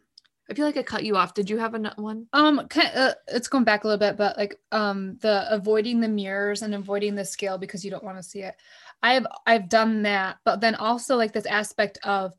[0.50, 1.32] I feel like I cut you off.
[1.32, 2.26] Did you have a one?
[2.32, 6.62] Um, uh, it's going back a little bit, but like um, the avoiding the mirrors
[6.62, 8.56] and avoiding the scale because you don't want to see it.
[9.02, 12.34] I've I've done that, but then also like this aspect of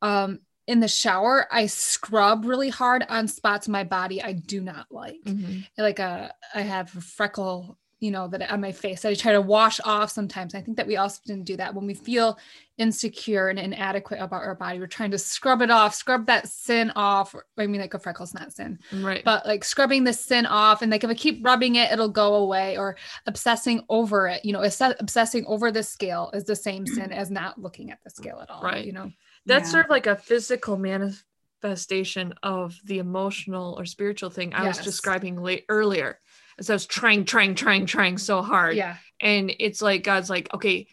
[0.00, 4.86] um in the shower I scrub really hard on spots my body I do not
[4.90, 5.22] like.
[5.26, 5.60] Mm-hmm.
[5.78, 9.30] Like a uh, I have freckle you know, that on my face that I try
[9.32, 10.56] to wash off sometimes.
[10.56, 12.36] I think that we often do that when we feel
[12.76, 14.80] insecure and inadequate about our body.
[14.80, 17.32] We're trying to scrub it off, scrub that sin off.
[17.56, 19.24] I mean, like a freckle's not sin, Right.
[19.24, 20.82] but like scrubbing the sin off.
[20.82, 24.44] And like if I keep rubbing it, it'll go away or obsessing over it.
[24.44, 24.62] You know,
[24.98, 28.50] obsessing over the scale is the same sin as not looking at the scale at
[28.50, 28.62] all.
[28.62, 28.84] Right.
[28.84, 29.12] You know,
[29.46, 29.72] That's Yeah.
[29.72, 35.40] sort of like a physical manifestation of the emotional or spiritual thing I was describing
[35.40, 36.18] late earlier.
[36.58, 38.76] As I was trying, trying, trying, trying so hard.
[38.76, 38.96] yeah.
[39.20, 40.86] And it's like God's like, okay,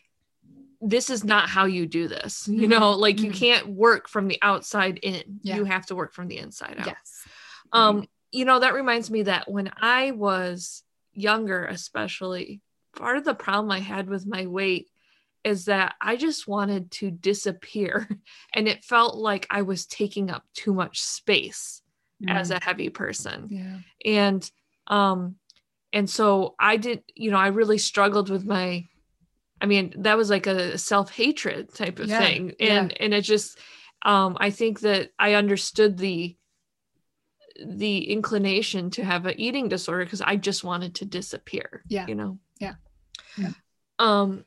[0.81, 2.47] this is not how you do this.
[2.47, 2.69] You Mhm.
[2.69, 3.35] know, like you Mhm.
[3.35, 5.39] can't work from the outside in.
[5.43, 5.57] Yeah.
[5.57, 6.85] You have to work from the inside out.
[6.87, 7.23] Yes.
[7.73, 12.61] Um, you know, that reminds me that when I was younger, especially,
[12.95, 14.89] part of the problem I had with my weight
[15.43, 18.07] is that I just wanted to disappear.
[18.53, 21.81] And it felt like I was taking up too much space
[22.27, 23.47] as a heavy person.
[23.49, 23.79] Yeah.
[24.05, 24.51] And
[24.87, 25.35] um,
[25.93, 28.87] and so I did, you know, I really struggled with my
[29.61, 32.53] I mean, that was like a self-hatred type of Yeah, thing.
[32.59, 32.81] yeah.
[32.81, 33.59] And and it just
[34.03, 36.37] um I think that I understood the
[37.65, 41.83] the inclination to have an eating disorder because I just wanted to disappear.
[41.89, 42.07] Yeah.
[42.07, 42.39] You know?
[42.59, 42.75] Yeah.
[43.37, 43.51] Yeah.
[43.97, 44.45] Um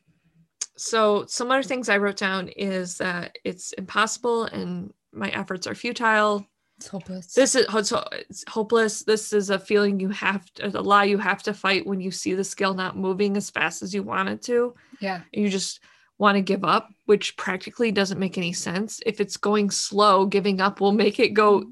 [0.77, 5.75] so some other things I wrote down is that it's impossible and my efforts are
[5.75, 6.47] futile.
[6.83, 7.33] It's hopeless.
[7.33, 7.67] This is
[8.13, 9.05] it's hopeless.
[9.05, 12.11] This is a feeling you have to, a lie you have to fight when you
[12.11, 14.75] see the scale not moving as fast as you want it to.
[15.01, 15.21] yeah.
[15.33, 15.81] You just
[16.19, 19.01] want to give up, which practically doesn't make any sense.
[19.07, 21.65] If it's going slow, giving up will make it go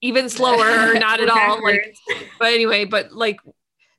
[0.00, 1.62] even slower or not at all.
[1.62, 1.94] Like,
[2.38, 3.36] but anyway, but like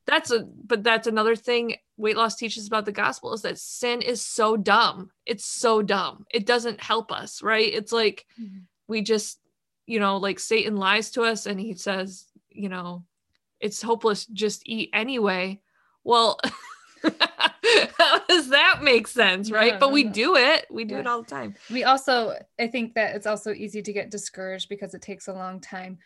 [0.08, 4.02] that's a but that's another thing weight loss teaches about the gospel is that sin
[4.02, 5.10] is so dumb.
[5.26, 6.26] It's so dumb.
[6.32, 7.72] It doesn't help us, right?
[7.74, 8.64] It's like Mhm.
[8.88, 9.40] we just,
[9.88, 13.04] you know, like Satan lies to us and he says, you know,
[13.60, 15.60] it's hopeless, just eat anyway.
[16.04, 16.40] Well,
[17.98, 19.74] how does that make sense, right?
[19.74, 20.12] No, but we no.
[20.12, 20.66] do it.
[20.70, 21.02] We do Yeah.
[21.02, 21.56] it all the time.
[21.72, 25.34] We also, I think that it's also easy to get discouraged because it takes a
[25.34, 25.98] long time.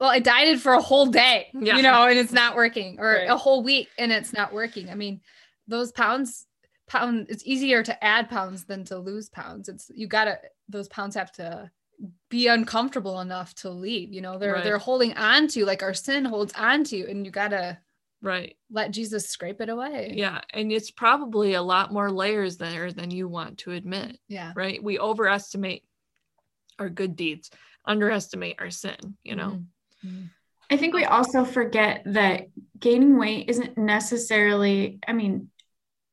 [0.00, 1.76] Well, I dieted for a whole day, Yeah.
[1.76, 3.30] you know, and it's not working, or Right.
[3.30, 4.90] a whole week and it's not working.
[4.90, 5.20] I mean,
[5.66, 6.46] those pounds,
[6.86, 9.68] pound, it's easier to add pounds than to lose pounds.
[9.68, 10.38] It's you gotta
[10.68, 11.70] those pounds have to
[12.30, 14.12] be uncomfortable enough to leave.
[14.12, 14.64] You know, they're Right.
[14.64, 17.06] they're holding on to like our sin holds on to, you.
[17.06, 17.78] and you gotta
[18.20, 18.56] Right.
[18.70, 20.12] let Jesus scrape it away.
[20.16, 20.40] Yeah.
[20.50, 24.18] And it's probably a lot more layers there than you want to admit.
[24.28, 24.52] Yeah.
[24.56, 24.82] right?
[24.82, 25.84] We overestimate
[26.78, 27.50] our good deeds,
[27.84, 29.50] underestimate our sin, you know?
[29.50, 29.66] Mhm.
[30.04, 30.30] Mhm.
[30.70, 35.50] I think we also forget that gaining weight isn't necessarily, I mean,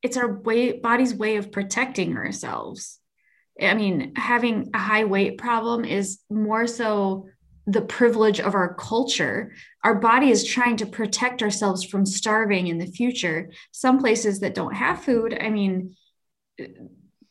[0.02, 3.00] it's our way body's way of protecting ourselves.
[3.62, 7.28] I mean, having a high weight problem is more so
[7.68, 9.54] the privilege of our culture.
[9.84, 13.52] Our body is trying to protect ourselves from starving in the future.
[13.72, 15.96] Some places that don't have food, I mean,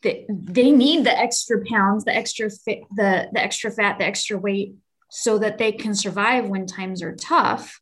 [0.01, 4.37] they, they need the extra pounds, the extra fit, the the extra fat, the extra
[4.37, 4.75] weight
[5.09, 7.79] so that they can survive when times are tough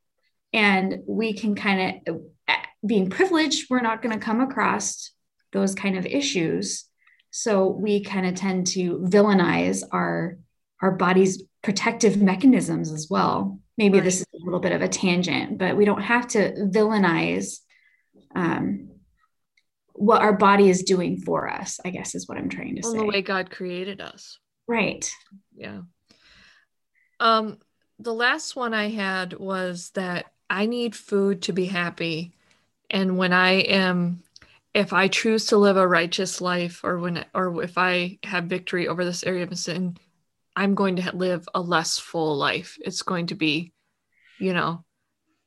[0.53, 2.53] and we can kind of uh,
[2.86, 5.12] being privileged we're not going to come across
[5.51, 6.86] those kind of issues
[7.36, 10.38] so we kind of tend to villainize our
[10.84, 15.58] our body's protective mechanisms as well maybe this is a little bit of a tangent
[15.58, 17.58] but we don't have to villainize
[18.36, 18.89] um,
[19.93, 22.91] what our body is doing for us i guess is what i'm trying to Well,
[22.91, 24.38] say the way God created us.
[24.67, 25.10] right
[25.56, 25.82] Yeah.
[27.19, 27.60] Um,
[28.00, 32.34] the last one I had was that I need food to be happy.
[32.89, 34.23] And when I am,
[34.74, 38.88] if I choose to live a righteous life or when, or if I have victory
[38.88, 39.98] over this area of sin,
[40.56, 42.78] I'm going to live a less full life.
[42.82, 43.72] It's going to be,
[44.40, 44.84] you know,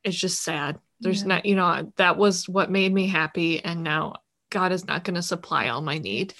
[0.05, 0.79] it's just sad.
[1.01, 1.29] There's Yeah.
[1.29, 3.65] not, you know, that was what made me happy.
[3.65, 4.17] And now
[4.51, 6.35] God is not going to supply all my need.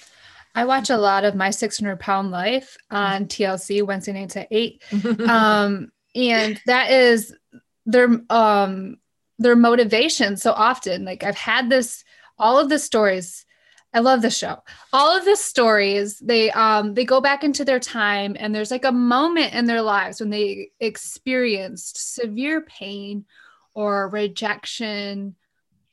[0.55, 4.81] I watch a lot of my 600 pound life on TLC Wednesday nights at eight.
[5.27, 7.35] Um, and that is
[7.85, 8.97] their um
[9.39, 11.05] their motivation so often.
[11.05, 12.03] Like I've had this
[12.37, 13.45] all of the stories.
[13.93, 14.63] I love the show.
[14.91, 18.85] All of the stories, they um they go back into their time and there's like
[18.85, 23.25] a moment in their lives when they experienced severe pain
[23.73, 25.35] or rejection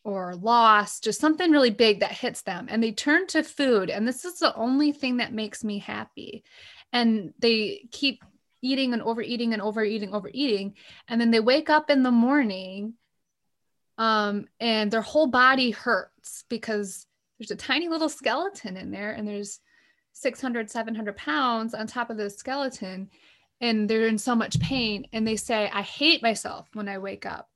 [0.05, 2.67] or loss, just something really big that hits them.
[2.69, 3.89] And they turn to food.
[3.89, 6.45] And this is the only thing that makes me happy.
[6.93, 8.23] And they keep
[8.61, 10.75] eating and overeating and overeating, overeating.
[11.09, 12.95] And then they wake up in the morning
[13.99, 17.07] um, and their whole body hurts because
[17.39, 19.61] there's a tiny little skeleton in there and there's
[20.13, 23.11] 600, 700 pounds on top of the skeleton.
[23.61, 25.07] And they're in so much pain.
[25.13, 27.49] And they say, I hate myself when I wake up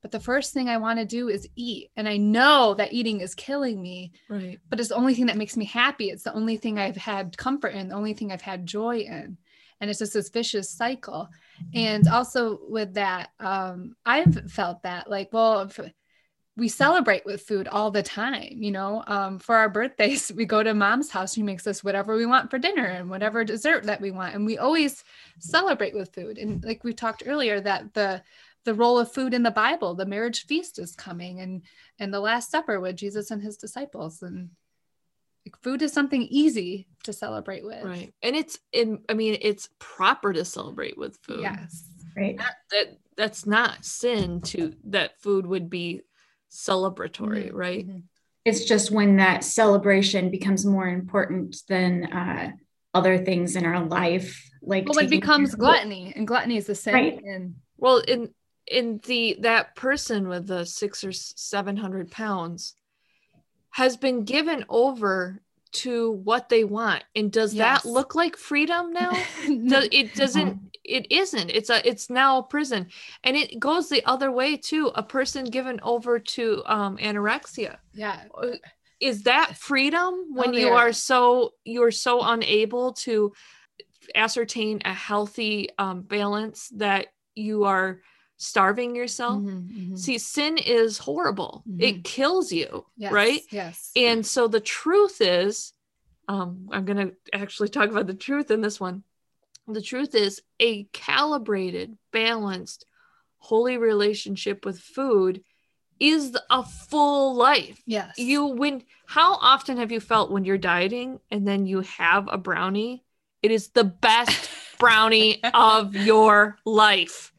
[0.00, 1.90] but the first thing I want to do is eat.
[1.96, 4.60] And I know that eating is killing me, Right.
[4.70, 6.10] but it's the only thing that makes me happy.
[6.10, 9.38] It's the only thing I've had comfort in, the only thing I've had joy in.
[9.80, 11.28] And it's just this vicious cycle.
[11.74, 15.78] And also with that, um, I've felt that like, well, if
[16.56, 20.62] we celebrate with food all the time, you know, um, for our birthdays, we go
[20.62, 21.34] to mom's house.
[21.34, 24.34] She makes us whatever we want for dinner and whatever dessert that we want.
[24.34, 25.04] And we always
[25.38, 26.38] celebrate with food.
[26.38, 28.22] And like we talked earlier, that the
[28.64, 29.94] the role of food in the Bible.
[29.94, 31.62] The marriage feast is coming and
[31.98, 34.20] and the last supper with Jesus and his disciples.
[34.20, 34.50] And
[35.56, 37.84] food is something easy to celebrate with.
[37.84, 38.12] Right.
[38.22, 41.40] And it's in I mean it's proper to celebrate with food.
[41.40, 41.88] Yes.
[42.16, 42.36] Right.
[42.36, 46.02] That, that that's not sin to that food would be
[46.50, 47.86] celebratory, Mhm, right?
[47.86, 48.02] mhm.
[48.44, 52.52] It's just when that celebration becomes more important than uh,
[52.94, 56.74] other things in our life, like Well, it becomes care gluttony, and gluttony is the
[56.74, 56.94] sin.
[56.94, 57.22] Right.
[57.22, 58.32] And Well, in
[58.66, 62.74] in the that person with the six or seven hundred pounds
[63.70, 65.40] has been given over
[65.70, 67.82] to what they want, and does Yes.
[67.82, 69.12] that look like freedom now?
[69.48, 70.58] No, it doesn't.
[70.84, 71.50] It isn't.
[71.50, 71.86] It's a.
[71.86, 72.88] It's now a prison,
[73.22, 74.90] and it goes the other way too.
[74.94, 78.24] A person given over to um, anorexia yeah.
[79.00, 83.32] is that freedom when Oh, you are so you're so unable to
[84.14, 88.00] ascertain a healthy um, balance that you are
[88.38, 89.98] starving yourself Mhm, mhm.
[89.98, 93.90] see sin is horrible it kills you Yes, right Yes.
[93.96, 95.72] and so the truth is
[96.28, 99.02] um, i'm going to actually talk about the truth in this one
[99.66, 102.84] the truth is a calibrated balanced
[103.38, 105.42] holy relationship with food
[106.00, 108.18] is a full life yes.
[108.18, 112.38] you when how often have you felt when you're dieting and then you have a
[112.38, 113.04] brownie
[113.42, 114.48] it is the best
[114.78, 117.32] brownie of your life.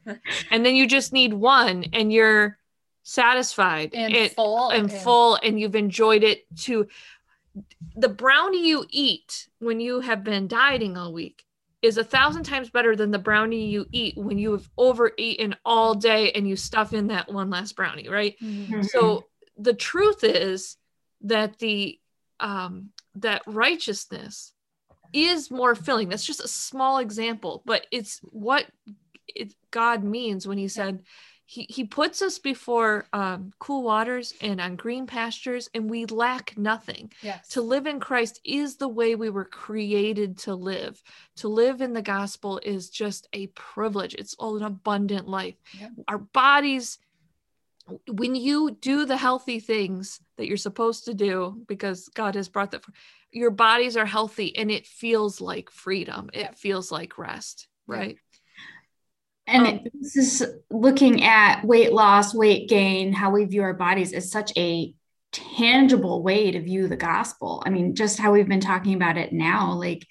[0.50, 2.58] And then you just need one and you're
[3.02, 3.90] satisfied.
[3.94, 6.86] And it- full and full and you've enjoyed it to
[7.96, 11.44] the brownie you eat when you have been dieting all week
[11.82, 15.94] is a thousand times better than the brownie you eat when you have overeaten all
[15.94, 18.36] day and you stuff in that one last brownie right?
[18.40, 18.88] Mhm.
[18.88, 19.26] so
[19.56, 20.76] the truth is
[21.22, 21.98] that the
[22.38, 24.52] um that righteousness
[25.12, 26.08] is more filling.
[26.08, 28.66] That's just a small example but it's what
[29.28, 31.02] it, god means when he said
[31.46, 36.56] he, he puts us before um, cool waters and on green pastures and we lack
[36.56, 37.12] nothing.
[37.22, 37.48] Yes.
[37.48, 41.02] to live in christ is the way we were created to live.
[41.36, 44.14] To live in the gospel is just a privilege.
[44.14, 45.56] It's all an abundant life.
[45.78, 45.90] Yep.
[46.08, 46.98] our bodies
[48.08, 52.70] when you do the healthy things that you're supposed to do because god has brought
[52.70, 52.92] that for
[53.32, 56.30] your bodies are healthy and it feels like freedom.
[56.32, 58.16] It feels like rest right?
[59.46, 64.12] And Um, this is looking at weight loss, weight gain, how we view our bodies
[64.12, 64.94] is such a
[65.32, 67.62] tangible way to view the gospel.
[67.66, 70.06] I mean, just how we've been talking about it now, like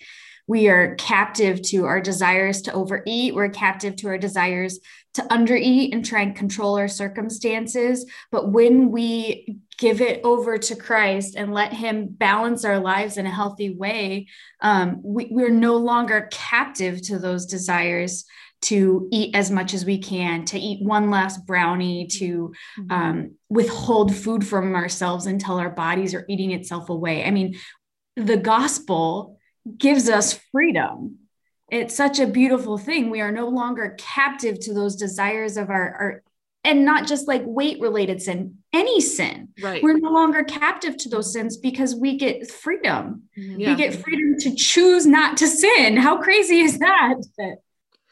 [0.47, 4.79] we are captive to our desires to overeat, we're captive to our desires
[5.13, 8.05] to undereat and try and control our circumstances.
[8.31, 13.25] But when we give it over to Christ and let Him balance our lives in
[13.25, 14.27] a healthy way,
[14.61, 18.25] um, we, we're no longer captive to those desires
[18.61, 22.91] to eat as much as we can, to eat one last brownie, to Mhm.
[22.91, 27.23] um, withhold food from ourselves until our bodies are eating itself away.
[27.23, 27.55] I mean,
[28.17, 29.37] the gospel
[29.77, 31.19] gives us freedom.
[31.71, 33.09] It's such a beautiful thing.
[33.09, 36.23] We are no longer captive to those desires of our, our
[36.63, 39.49] and not just like weight related sin, any sin.
[39.63, 43.23] right We're no longer captive to those sins because we get freedom.
[43.37, 43.59] Mhm.
[43.59, 43.69] Yeah.
[43.71, 45.97] We get freedom to choose not to sin.
[45.97, 47.15] How crazy is that?
[47.37, 47.63] But,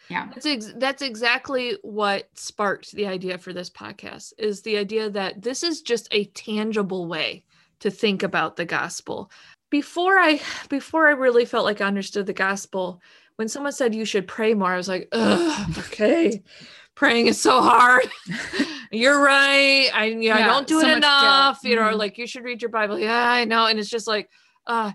[0.09, 0.27] yeah.
[0.33, 5.41] That's ex- that's exactly what sparked the idea for this podcast is the idea that
[5.41, 7.43] this is just a tangible way
[7.79, 9.29] to think about the gospel.
[9.69, 10.39] Before I
[10.69, 13.01] before I really felt like I understood the gospel,
[13.35, 16.41] when someone said you should pray more, I was like, Ugh, okay,
[16.97, 18.09] praying is so hard.
[18.91, 19.89] You're right.
[19.93, 21.59] I you know, I don't do so it enough.
[21.63, 22.99] You know, like you should read your Bible.
[22.99, 23.67] Yeah, I know.
[23.67, 24.29] And it's just like,
[24.65, 24.91] uh,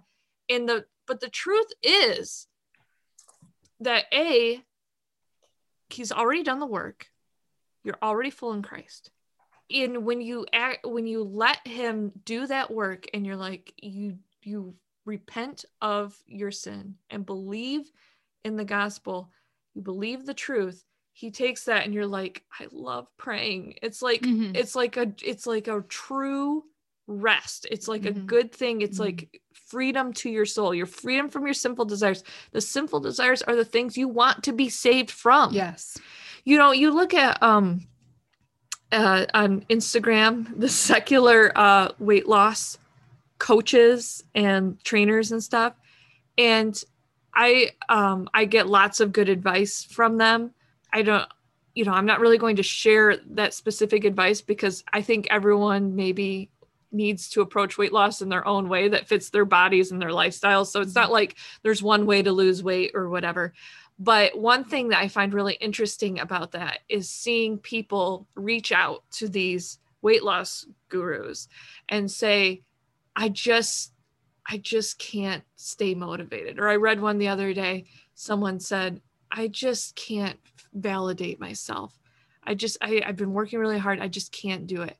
[0.50, 2.46] and the but the truth is
[3.80, 4.62] that a
[5.90, 7.07] he's already done the work
[7.84, 9.11] you're already full in christ
[9.70, 14.16] and when you act when you let him do that work and you're like you
[14.42, 14.74] you
[15.05, 17.90] repent of your sin and believe
[18.44, 19.30] in the gospel
[19.74, 24.22] you believe the truth he takes that and you're like i love praying it's like
[24.22, 24.56] Mhm.
[24.56, 26.64] it's like a it's like a true
[27.06, 28.26] rest it's like a Mhm.
[28.26, 29.00] good thing it's Mhm.
[29.04, 33.56] like freedom to your soul your freedom from your sinful desires the sinful desires are
[33.56, 35.98] the things you want to be saved from Yes.
[36.44, 37.86] you know you look at um
[38.90, 42.76] uh, on Instagram the secular uh, weight loss
[43.38, 45.72] coaches and trainers and stuff,
[46.36, 46.82] and
[47.34, 50.52] I um, I get lots of good advice from them.
[50.93, 51.28] I don't,
[51.74, 55.97] you know, I'm not really going to share that specific advice because I think everyone
[55.97, 56.51] maybe
[56.93, 60.11] needs to approach weight loss in their own way that fits their bodies and their
[60.11, 60.66] lifestyles.
[60.66, 61.12] So it's not mm-hmm.
[61.12, 63.55] like there's one way to lose weight or whatever.
[63.99, 69.05] But one thing that I find really interesting about that is seeing people reach out
[69.12, 71.49] to these weight loss gurus
[71.88, 72.62] and say,
[73.14, 73.93] I just,
[74.47, 76.59] I just can't stay motivated.
[76.59, 77.84] Or I read one the other day,
[78.14, 80.38] someone said, I just can't
[80.73, 81.99] validate myself.
[82.45, 84.01] I just, I, I've been working really hard.
[84.01, 84.97] I just can't do it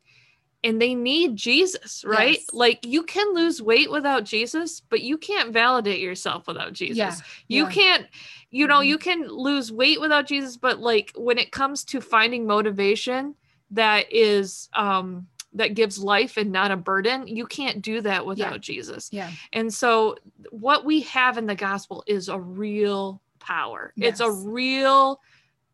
[0.65, 2.39] and they need Jesus, right?
[2.39, 2.53] Yes.
[2.53, 6.97] Like you can lose weight without Jesus, but you can't validate yourself without Jesus.
[6.97, 7.15] Yeah.
[7.49, 7.71] You yeah.
[7.71, 8.07] can't,
[8.51, 8.89] you know, mm-hmm.
[8.89, 13.35] you can lose weight without Jesus, but like when it comes to finding motivation
[13.71, 18.53] that is um that gives life and not a burden, you can't do that without
[18.53, 18.59] yeah.
[18.59, 19.11] Jesus.
[19.13, 19.31] Yeah.
[19.53, 20.17] And so
[20.51, 23.93] what we have in the gospel is a real power.
[23.97, 24.13] Yes.
[24.13, 25.21] It's a real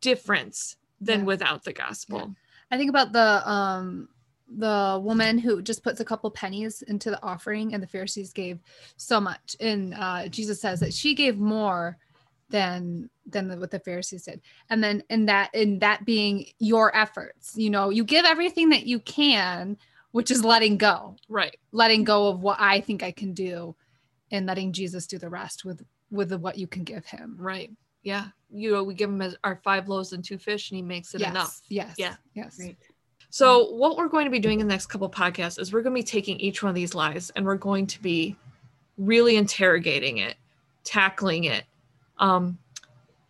[0.00, 1.26] difference than yeah.
[1.26, 2.34] without the gospel.
[2.70, 4.08] I think about the um
[4.50, 8.60] the woman who just puts a couple pennies into the offering and the pharisees gave
[8.96, 9.56] so much.
[9.60, 11.98] And uh, jesus says that she gave more
[12.50, 14.40] than than the, what the pharisees did.
[14.70, 18.86] And then in that in that being your efforts you know you give everything that
[18.86, 19.76] you can
[20.12, 21.16] which is letting go.
[21.28, 21.56] Right.
[21.72, 23.76] Letting go of what i think i can do
[24.30, 27.36] and letting jesus do the rest with with the, what you can give him.
[27.38, 27.70] Right
[28.08, 31.14] yeah you know we give him our five loaves and two fish and he makes
[31.14, 32.76] it yes, enough yes yeah yes right.
[33.30, 35.94] So, what we're going to be doing in the next couple podcasts is we're going
[35.94, 38.36] to be taking each one of these lies and we're going to be
[38.96, 40.36] really interrogating it,
[40.84, 41.64] tackling it.
[42.18, 42.58] Um,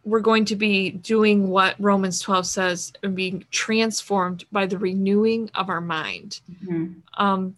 [0.04, 5.50] we're going to be doing what Romans 12 says and being transformed by the renewing
[5.54, 6.40] of our mind.
[6.50, 6.92] Mm-hmm.
[7.22, 7.56] Um,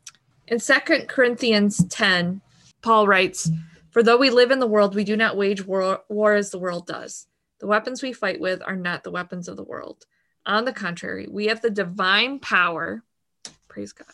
[0.49, 2.41] in Second Corinthians 10,
[2.83, 3.51] Paul writes,
[3.91, 6.59] For though we live in the world, we do not wage war, war as the
[6.59, 7.27] world does.
[7.59, 10.07] The weapons we fight with are not the weapons of the world
[10.47, 13.03] on the contrary, we have the divine power,
[13.69, 14.09] praise God,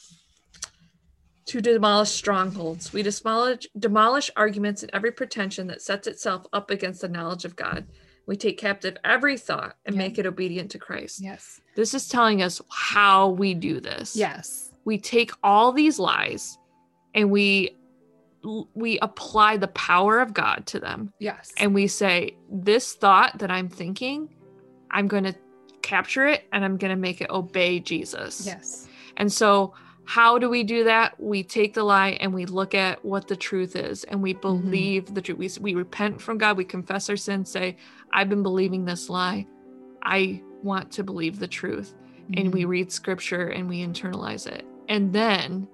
[1.46, 2.92] to demolish strongholds.
[2.92, 7.56] We demolish, demolish arguments and every pretension that sets itself up against the knowledge of
[7.56, 7.86] God.
[8.26, 10.02] We take captive every thought and yeah.
[10.02, 11.20] make it obedient to Christ.
[11.22, 11.60] Yes.
[11.76, 14.16] This is telling us how we do this.
[14.16, 14.72] Yes.
[14.84, 16.58] We take all these lies
[17.14, 17.76] and we
[18.74, 21.12] we apply the power of God to them.
[21.18, 21.52] Yes.
[21.56, 24.34] And we say, this thought that I'm thinking,
[24.90, 25.34] I'm going to
[25.82, 28.46] capture it and I'm going to make it obey Jesus.
[28.46, 28.88] Yes.
[29.16, 29.74] And so,
[30.04, 31.20] how do we do that?
[31.20, 34.40] We take the lie and we look at what the truth is and we mm-hmm.
[34.40, 35.14] believe mm-hmm.
[35.14, 35.58] the truth.
[35.58, 37.76] We, we repent from God, we confess our sins, say,
[38.12, 39.46] I've been believing this lie.
[40.02, 41.94] I want to believe the truth.
[41.96, 42.34] Mm-hmm.
[42.36, 42.70] And we mm-hmm.
[42.70, 44.64] read scripture and we internalize it.
[44.88, 45.66] And then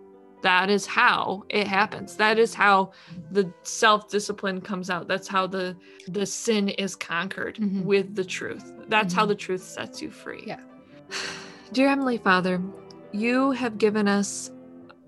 [0.43, 2.17] that is how it happens.
[2.17, 2.93] That is how
[3.31, 5.09] the self-discipline comes out.
[5.09, 5.77] That's how the
[6.09, 7.85] the sin is conquered mm-hmm.
[7.85, 8.73] with the truth.
[8.89, 9.21] That's mm-hmm.
[9.21, 10.45] how the truth sets you free.
[10.47, 10.61] Yeah.
[11.73, 12.61] Dear heavenly father
[13.13, 14.51] you have given us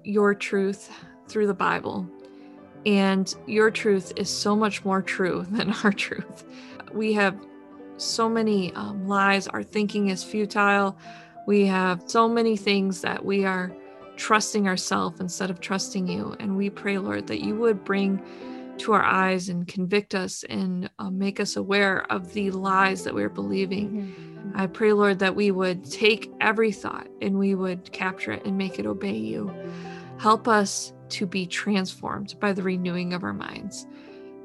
[0.05, 0.91] your truth
[1.27, 2.07] through the bible
[2.85, 6.45] and your truth is so much more true than our truth.
[6.93, 7.39] We have
[7.97, 9.49] so many um, lies.
[9.49, 10.99] Our thinking is futile.
[11.47, 13.75] We have so many things that we are
[14.17, 16.37] trusting ourselves instead of trusting you.
[16.41, 18.23] And we pray, Lord, that you would bring
[18.79, 23.15] to our eyes and convict us and uh, make us aware of the lies that
[23.15, 23.91] we're believing.
[23.91, 24.61] Mm-hmm.
[24.61, 28.59] I pray, Lord, that we would take every thought and we would capture it and
[28.59, 29.55] make it obey you.
[30.19, 33.87] Help us to be transformed by the renewing of our minds.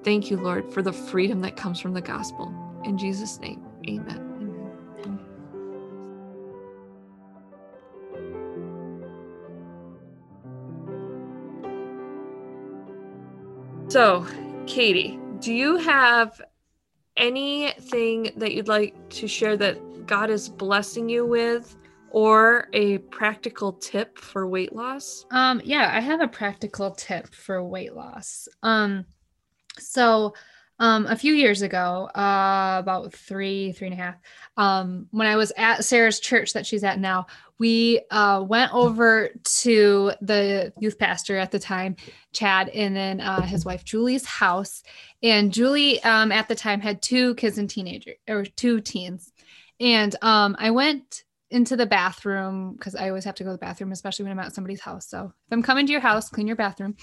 [0.03, 2.53] Thank you, Lord, for the freedom that comes from the gospel.
[2.85, 4.28] In Jesus' name, amen.
[13.89, 14.23] So,
[14.67, 16.39] Katie, do you have
[17.17, 21.75] anything that you'd like to share that God is blessing you with
[22.11, 25.25] or a practical tip for weight loss?
[25.31, 28.47] Um yeah, I have a practical tip for weight loss.
[28.61, 29.05] Um
[29.79, 30.35] so
[30.79, 34.15] um, a few years ago, uh, about three, three and a half,
[34.55, 37.27] um, when I was at Sarah's church that she's at now,
[37.59, 41.97] we uh, went over to the youth pastor at the time,
[42.31, 44.81] Chad, and then uh, his wife Julie's house.
[45.21, 49.33] And Julie um, at the time had two kids and teenager or two teens.
[49.81, 53.57] And um, I went into the bathroom because I always have to go to the
[53.57, 55.07] bathroom, especially when I'm at somebody's house.
[55.09, 56.95] So if I'm coming to your house, clean your bathroom.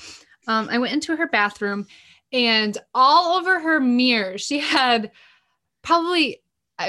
[0.46, 1.86] Um, I went into her bathroom
[2.32, 5.10] and all over her mirror, she had
[5.82, 6.42] probably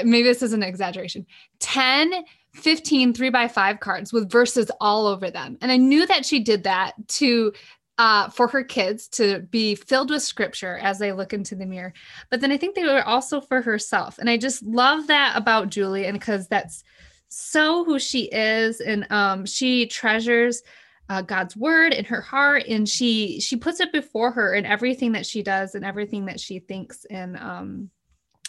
[0.04, 1.24] maybe this is an exaggeration
[1.60, 2.24] 10
[2.54, 5.56] 15 three by five cards with verses all over them.
[5.60, 7.52] And I knew that she did that to
[7.98, 11.92] uh, for her kids to be filled with scripture as they look into the mirror.
[12.30, 14.18] But then I think they were also for herself.
[14.18, 16.84] And I just love that about Julie, and because that's
[17.28, 18.80] so who she is.
[18.80, 20.62] And um, she treasures
[21.08, 25.12] uh, God's word in her heart, and she she puts it before her in everything
[25.12, 27.04] that she does and everything that she thinks.
[27.06, 27.90] And um,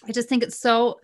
[0.07, 0.99] I just think it's so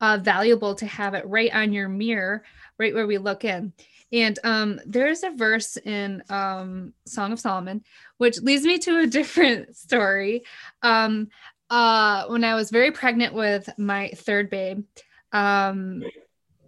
[0.00, 2.42] uh, valuable to have it right on your mirror,
[2.78, 3.72] right where we look in.
[4.12, 7.84] And um, there's a verse in um, Song of Solomon,
[8.18, 10.42] which leads me to a different story.
[10.82, 11.28] Um,
[11.68, 14.84] uh, when I was very pregnant with my third babe,
[15.32, 16.02] um,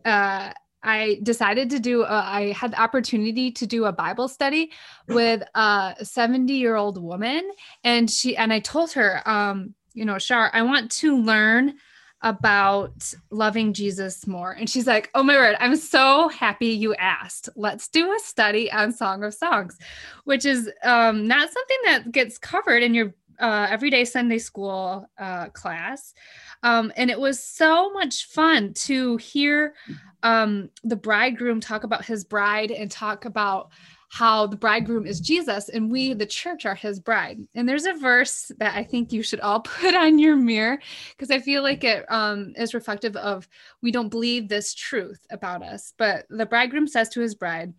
[0.05, 0.53] uh,
[0.83, 4.73] I decided to do, a, I had the opportunity to do a Bible study
[5.09, 7.51] with a 70 year old woman.
[7.85, 11.75] And she, and I told her, um, you know, Shar, I want to learn
[12.23, 14.53] about loving Jesus more.
[14.53, 17.49] And she's like, Oh my word, I'm so happy you asked.
[17.57, 19.77] Let's do a study on Song of Songs,
[20.25, 25.49] which is um, not something that gets covered in your uh, everyday Sunday school uh,
[25.49, 26.15] class.
[26.63, 29.75] Um, and it was so much fun to hear
[30.23, 33.73] um, the bridegroom talk about his bride and talk about
[34.13, 37.39] how the bridegroom is Jesus and we, the church, are his bride.
[37.55, 40.79] And there's a verse that I think you should all put on your mirror
[41.17, 43.49] because I feel like it um, is reflective of
[43.81, 45.95] we don't believe this truth about us.
[45.97, 47.73] But the bridegroom says to his bride,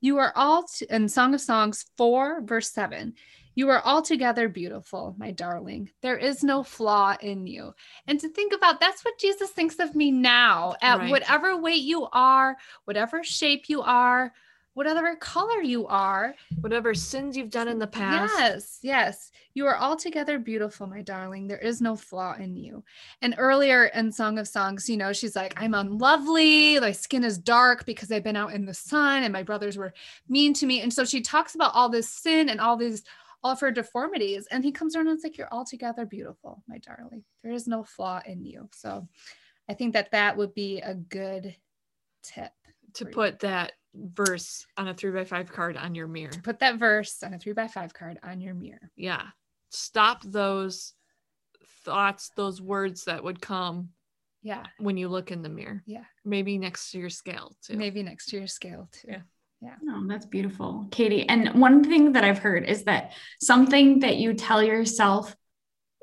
[0.00, 3.12] You are all, t- in Song of Songs 4, verse 7,
[3.54, 5.90] you are altogether beautiful, my darling.
[6.02, 7.74] There is no flaw in you.
[8.06, 11.10] And to think about that's what Jesus thinks of me now at right.
[11.10, 14.32] whatever weight you are, whatever shape you are,
[14.74, 18.34] whatever color you are, whatever sins you've done in the past.
[18.36, 19.30] Yes, yes.
[19.54, 21.46] You are altogether beautiful, my darling.
[21.46, 22.82] There is no flaw in you.
[23.22, 26.80] And earlier in Song of Songs, you know, she's like, I'm unlovely.
[26.80, 29.94] My skin is dark because I've been out in the sun and my brothers were
[30.28, 30.80] mean to me.
[30.80, 33.04] And so she talks about all this sin and all these
[33.44, 34.48] all of her deformities.
[34.50, 37.22] And he comes around and it's like, You're altogether beautiful, my darling.
[37.42, 38.68] There is no flaw in you.
[38.72, 39.06] So
[39.68, 41.54] I think that that would be a good
[42.22, 42.50] tip
[42.94, 46.32] to put that verse on a three by five card on your mirror.
[46.42, 48.90] Put that verse on a three by five card on your mirror.
[48.96, 49.22] Yeah.
[49.70, 50.94] Stop those
[51.84, 53.90] thoughts, those words that would come.
[54.42, 54.64] Yeah.
[54.78, 55.82] When you look in the mirror.
[55.86, 56.04] Yeah.
[56.24, 57.76] Maybe next to your scale too.
[57.76, 59.08] Maybe next to your scale too.
[59.10, 59.20] Yeah.
[59.64, 59.76] Yeah.
[59.88, 61.26] Oh, that's beautiful, Katie.
[61.26, 65.34] And one thing that I've heard is that something that you tell yourself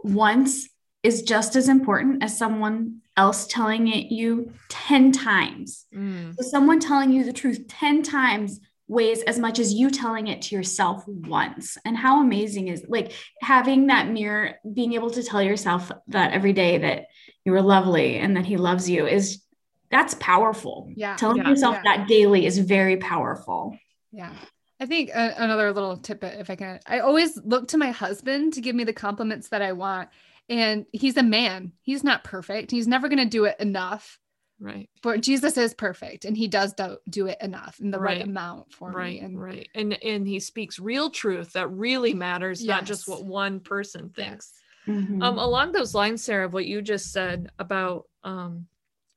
[0.03, 0.67] once
[1.03, 5.85] is just as important as someone else telling it you 10 times.
[5.93, 6.33] Mm.
[6.35, 10.41] So someone telling you the truth 10 times weighs as much as you telling it
[10.43, 11.77] to yourself once.
[11.85, 16.53] And how amazing is like having that mirror, being able to tell yourself that every
[16.53, 17.05] day that
[17.45, 19.43] you are lovely and that he loves you is
[19.91, 20.89] that's powerful.
[20.95, 21.15] Yeah.
[21.17, 21.97] Telling yeah, yourself yeah.
[21.97, 23.77] that daily is very powerful.
[24.11, 24.31] Yeah.
[24.79, 28.53] I think uh, another little tip, if I can, I always look to my husband
[28.53, 30.09] to give me the compliments that I want.
[30.49, 31.73] And he's a man.
[31.81, 32.71] He's not perfect.
[32.71, 34.17] He's never going to do it enough.
[34.59, 34.89] Right.
[35.01, 38.27] But Jesus is perfect and he does do, do it enough in the right, right
[38.27, 39.19] amount for right, me.
[39.19, 39.67] And right.
[39.73, 42.67] And and he speaks real truth that really matters, yes.
[42.67, 44.53] not just what one person thinks.
[44.87, 44.97] Yes.
[44.97, 45.21] Mm-hmm.
[45.21, 48.67] Um, along those lines, Sarah, what you just said about um,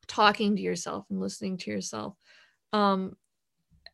[0.07, 2.15] talking to yourself and listening to yourself.
[2.73, 3.17] Um,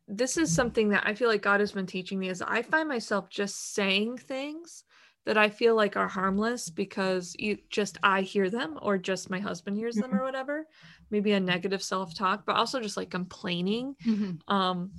[0.09, 2.89] this is something that I feel like God has been teaching me is I find
[2.89, 4.85] myself just saying things
[5.27, 9.39] that I feel like are harmless because you just I hear them or just my
[9.39, 10.25] husband hears them or mm-hmm.
[10.25, 10.67] whatever.
[11.11, 13.95] Maybe a negative self-talk, but also just like complaining.
[14.05, 14.53] Mm-hmm.
[14.53, 14.93] Um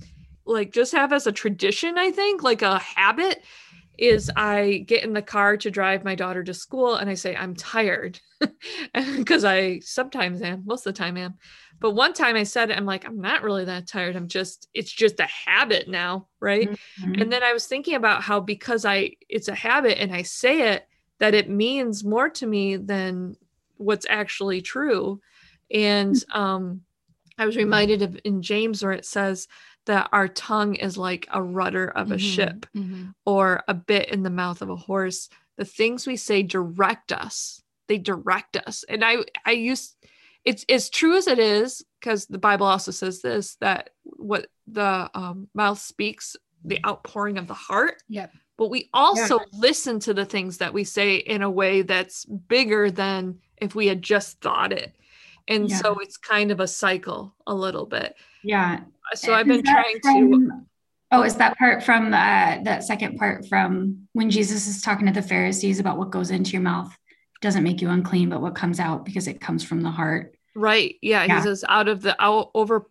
[0.45, 3.43] like just have as a tradition, I think, like a habit
[4.01, 7.35] is I get in the car to drive my daughter to school and I say
[7.35, 8.19] I'm tired
[9.15, 11.35] because I sometimes am, most of the time am.
[11.79, 14.15] But one time I said I'm like, I'm not really that tired.
[14.15, 16.27] I'm just, it's just a habit now.
[16.39, 16.71] Right.
[16.71, 17.21] Mm-hmm.
[17.21, 20.73] And then I was thinking about how because I, it's a habit and I say
[20.73, 20.87] it,
[21.19, 23.35] that it means more to me than
[23.77, 25.21] what's actually true.
[25.69, 26.81] And um,
[27.37, 29.47] I was reminded of in James where it says
[29.86, 32.25] that our tongue is like a rudder of a mm-hmm.
[32.25, 33.09] ship mm-hmm.
[33.25, 35.29] or a bit in the mouth of a horse.
[35.57, 37.61] The things we say direct us.
[37.88, 38.86] They direct us.
[38.88, 39.95] And I I used
[40.43, 45.09] it's as true as it is because the bible also says this that what the
[45.13, 49.45] um, mouth speaks the outpouring of the heart yep but we also yeah.
[49.53, 53.88] listen to the things that we say in a way that's bigger than if we
[53.88, 54.95] had just thought it
[55.47, 55.77] and yeah.
[55.77, 58.79] so it's kind of a cycle a little bit yeah
[59.16, 60.51] so i've been trying from, to
[61.12, 65.14] oh is that part from uh, that second part from when jesus is talking to
[65.14, 66.95] the pharisees about what goes into your mouth
[67.41, 70.36] doesn't make you unclean, but what comes out because it comes from the heart.
[70.53, 70.97] Right.
[71.01, 71.24] Yeah.
[71.24, 71.38] yeah.
[71.38, 72.86] He says, out of the out, over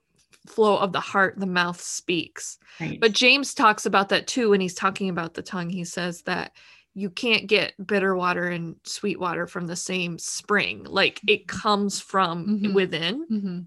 [0.49, 2.99] flow of the heart the mouth speaks Right.
[2.99, 6.53] but james talks about that too when he's talking about the tongue he says that
[6.95, 12.01] you can't get bitter water and sweet water from the same spring like it comes
[12.01, 12.73] from Mhm.
[12.75, 13.65] within Mhm.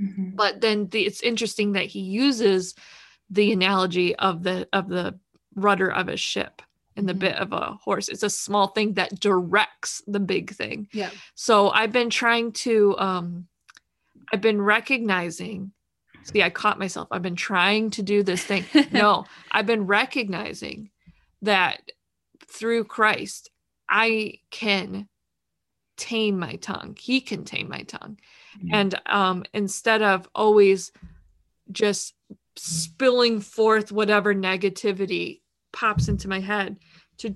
[0.00, 0.34] Mhm.
[0.36, 2.74] but then the, it's interesting that he uses
[3.30, 5.18] the analogy of the of the
[5.54, 6.62] rudder of a ship
[6.96, 7.18] and the Mhm.
[7.20, 11.10] bit of a horse it's a small thing that directs the big thing Yeah.
[11.34, 13.46] so i've been trying to um
[14.32, 15.72] i've been recognizing
[16.24, 20.90] see i caught myself i've been trying to do this thing no i've been recognizing
[21.42, 21.80] that
[22.48, 23.50] through christ
[23.88, 25.08] i can
[25.96, 28.18] tame my tongue he can tame my tongue
[28.62, 28.78] Yeah.
[28.80, 30.92] and um instead of always
[31.72, 32.14] just
[32.56, 35.40] spilling forth whatever negativity
[35.72, 36.76] pops into my head
[37.18, 37.34] to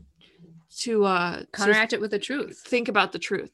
[0.78, 2.62] to uh to Counteract it with the truth.
[2.66, 3.50] think about the truth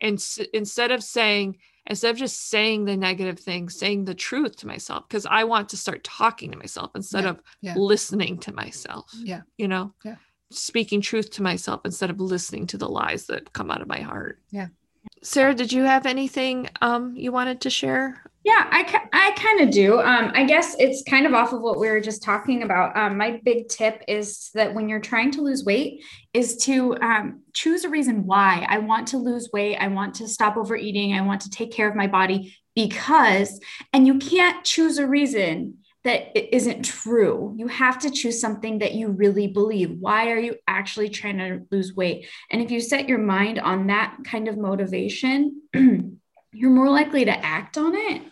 [0.00, 1.56] and s- instead of saying
[1.86, 5.68] instead of just saying the negative thing saying the truth to myself because i want
[5.70, 7.74] to start talking to myself instead Yeah, of yeah.
[7.76, 9.40] listening to myself Yeah.
[9.56, 10.16] you know Yeah.
[10.52, 14.00] speaking truth to myself instead of listening to the lies that come out of my
[14.00, 14.68] heart Yeah.
[15.22, 19.70] Sarah did you have anything um you wanted to share Yeah, I, I kind of
[19.70, 20.00] do.
[20.00, 22.96] Um, I guess it's kind of off of what we were just talking about.
[22.96, 26.02] Um, my big tip is that when you're trying to lose weight,
[26.32, 29.76] is to um, choose a reason why I want to lose weight.
[29.76, 31.12] I want to stop overeating.
[31.12, 33.60] I want to take care of my body because,
[33.92, 35.78] and you can't choose a reason
[36.08, 37.54] that isn't true.
[37.58, 39.98] You have to choose something that you really believe.
[40.00, 42.26] Why are you actually trying to lose weight?
[42.50, 47.44] And if you set your mind on that kind of motivation, you're more likely to
[47.44, 48.22] act on it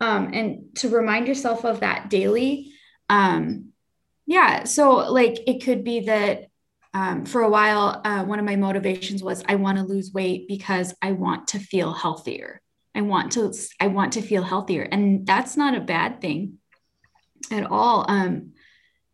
[0.00, 2.72] um, and to remind yourself of that daily.
[3.08, 3.72] Um,
[4.26, 4.62] yeah.
[4.62, 6.46] So, like, it could be that
[6.94, 10.46] um, for a while, uh, one of my motivations was I want to lose weight
[10.46, 12.62] because I want to feel healthier.
[12.94, 14.82] I want to, I want to feel healthier.
[14.82, 16.58] And that's not a bad thing
[17.50, 18.04] at all.
[18.08, 18.52] Um,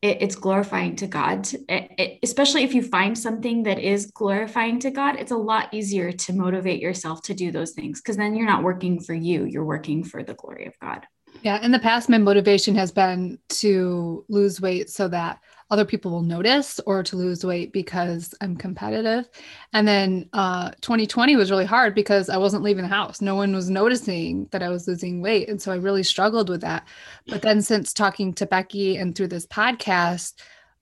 [0.03, 4.79] it, it's glorifying to God, it- it- especially if you find something that is glorifying
[4.81, 5.17] to God.
[5.17, 8.63] It's a lot easier to motivate yourself to do those things because then you're not
[8.63, 11.07] working for you, you're working for the glory of God.
[11.43, 11.63] Yeah.
[11.65, 15.39] In the past, my motivation has been to lose weight so that
[15.71, 19.29] other people will notice or to lose weight because I'm competitive.
[19.73, 23.21] And then uh, 2020 was really hard because I wasn't leaving the house.
[23.21, 25.49] No one was noticing that I was losing weight.
[25.49, 26.89] And so I really struggled with that.
[27.29, 30.35] But then since talking to Becky and through this podcast,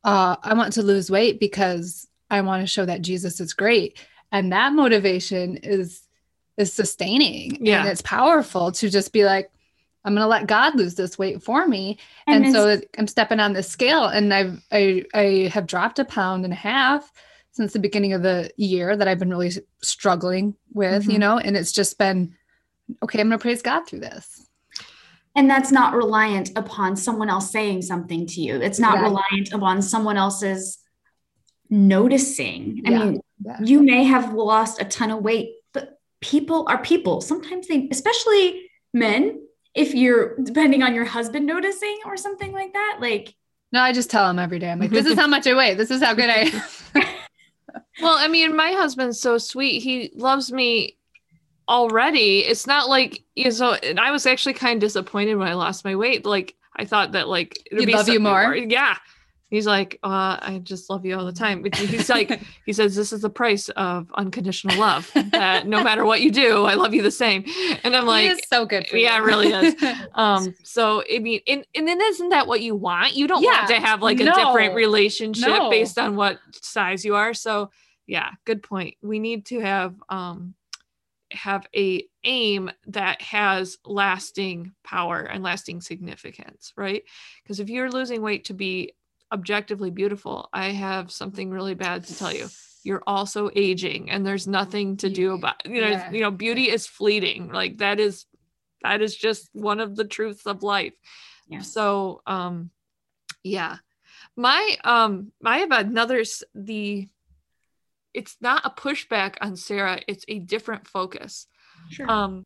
[0.04, 3.98] uh, I want to lose weight because I want to show that Jesus is great.
[4.32, 6.02] And that motivation is
[6.56, 7.80] is sustaining Yeah.
[7.80, 9.48] and it's powerful to just be like,
[10.08, 11.98] I'm going to let God lose this weight for me.
[12.26, 16.04] And, it's- so I'm stepping on this scale and I've, I, I have dropped a
[16.06, 17.12] pound and a half
[17.52, 19.52] since the beginning of the year that I've been really
[19.82, 21.20] struggling with, you Mhm.
[21.20, 22.34] know, and it's just been,
[23.02, 24.46] okay, I'm going to praise God through this.
[25.36, 28.56] And that's not reliant upon someone else saying something to you.
[28.56, 29.10] It's not Exactly.
[29.10, 30.78] reliant upon someone else's
[31.68, 32.82] noticing.
[32.86, 32.98] I Yeah.
[33.04, 33.58] mean, Yeah.
[33.62, 37.20] you may have lost a ton of weight, but people are people.
[37.20, 39.40] Sometimes they, especially men,
[39.78, 43.34] if you're depending on your husband noticing or something like that, like
[43.72, 44.70] No, I just tell him every day.
[44.70, 45.74] I'm like, this is how much I weigh.
[45.74, 46.62] This is how good I am.
[48.00, 50.96] well i mean my husband's so sweet he loves me
[51.68, 55.48] already it's not like you know so and i was actually kind of disappointed when
[55.48, 58.56] i lost my weight like i thought that like it'd He'd love you something more?
[58.56, 58.96] yeah
[59.48, 61.64] he's like uh i just love you all the time.
[61.74, 66.20] He's like he says this is the price of unconditional love that no matter what
[66.20, 67.44] you do i love you the same.
[67.82, 68.86] And i'm He like is so good.
[68.86, 69.74] For yeah, it really is.
[70.14, 73.14] um so i mean and, and then isn't that what you want?
[73.14, 75.70] You don't want to have like a no, different relationship no.
[75.70, 77.34] based on what size you are.
[77.34, 77.70] So
[78.06, 78.96] yeah good point.
[79.02, 80.54] We need to have um
[81.30, 87.02] have a aim that has lasting power and lasting significance right?
[87.42, 88.92] Because if you're losing weight to be
[89.32, 92.48] objectively beautiful i have something really bad to tell you.
[92.84, 96.70] You're also aging and there's nothing to do about you know yeah, you know beauty
[96.70, 98.24] is fleeting like that is
[98.82, 100.94] that is just one of the truths of life.
[101.60, 102.70] So um
[103.42, 103.76] yeah.
[104.36, 106.24] My um i have another
[106.54, 107.08] the
[108.14, 111.46] it's not a pushback on sarah it's a different focus.
[111.90, 112.10] Sure.
[112.10, 112.44] um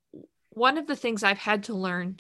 [0.51, 2.17] one of the things i've had to learn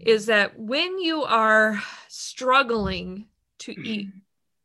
[0.00, 3.26] is that when you are struggling
[3.58, 4.10] to eat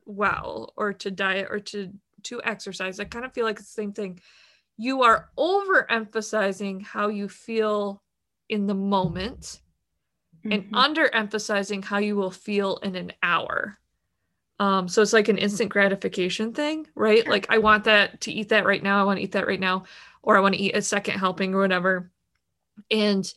[0.05, 1.91] well or to diet or to
[2.23, 4.19] to exercise i kind of feel like it's the same thing
[4.77, 8.01] you are overemphasizing how you feel
[8.49, 9.61] in the moment
[10.51, 10.71] and Mhm.
[10.71, 13.77] underemphasizing how you will feel in an hour.
[14.59, 17.25] Um, so it's like an instant gratification thing, right?
[17.27, 18.99] Like I want that to eat that right now.
[18.99, 19.85] I want to eat that right now,
[20.21, 22.11] or I want to eat a second helping or whatever.
[22.91, 23.31] And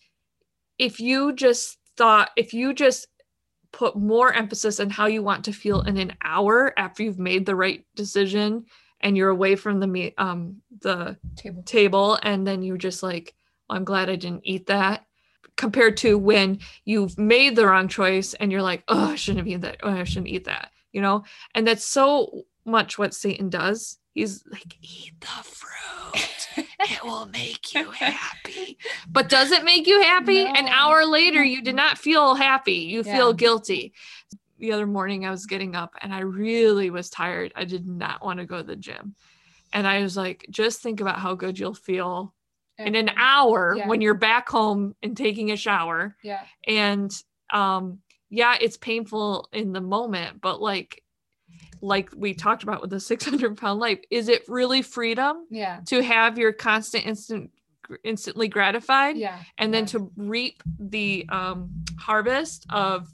[0.79, 3.07] if you just thought if you just
[3.73, 7.47] put more emphasis on how you want to feel in an hour after you've made
[7.47, 8.65] the right decision
[9.01, 11.63] and you're away from the um the Table.
[11.65, 13.35] table and then you're just like
[13.69, 15.05] "Well, i'm glad i didn't eat that.
[15.57, 19.49] Compared to when you've made the wrong choice and you're like oh i shouldn't have
[19.49, 19.79] eaten that.
[19.83, 21.25] Oh i shouldn't eat that you know?
[21.55, 23.99] And that's so much what satan does.
[24.15, 26.29] He's like eat the fruit
[26.81, 28.79] it will make you happy.
[29.11, 30.45] But does it make you happy?
[30.45, 32.75] An hour later you did not feel happy.
[32.93, 33.93] You feel guilty.
[34.59, 37.53] The other morning i was getting up and i really was tired.
[37.57, 39.15] I did not want to go to the gym.
[39.73, 42.35] And i was like just think about how good you'll feel
[42.79, 43.89] in an hour Yeah.
[43.89, 46.17] when you're back home and taking a shower.
[46.23, 46.43] Yeah.
[46.67, 47.11] and
[47.53, 47.99] um
[48.29, 51.01] yeah it's painful in the moment but like
[51.81, 55.81] like we talked about with the 600 pound life is it really freedom Yeah.
[55.87, 57.51] to have your constant instant
[58.03, 59.39] instantly gratified Yeah.
[59.59, 63.09] and then to reap the um harvest of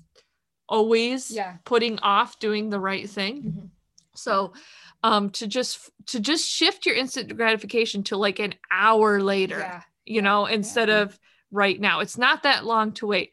[0.68, 1.56] always Yeah.
[1.64, 3.68] putting off doing the right thing Mhm.
[4.14, 4.54] so
[5.02, 9.82] um to just to just shift your instant gratification to like an hour later Yeah.
[10.06, 11.18] you know instead of
[11.50, 13.32] right now it's not that long to wait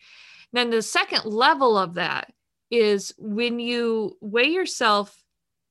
[0.51, 2.33] then the second level of that
[2.71, 5.23] is when you weigh yourself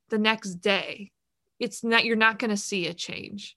[0.08, 1.10] the next day
[1.58, 3.56] it's not you're not going to see a change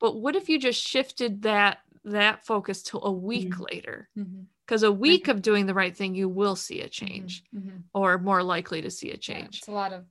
[0.00, 3.70] but what if you just shifted that that focus to a week Mhm.
[3.70, 4.46] later Mhm.
[4.64, 7.82] because a week of doing the right thing you will see a change Mhm.
[7.94, 10.06] or more likely to see a Yeah, change It's a lot of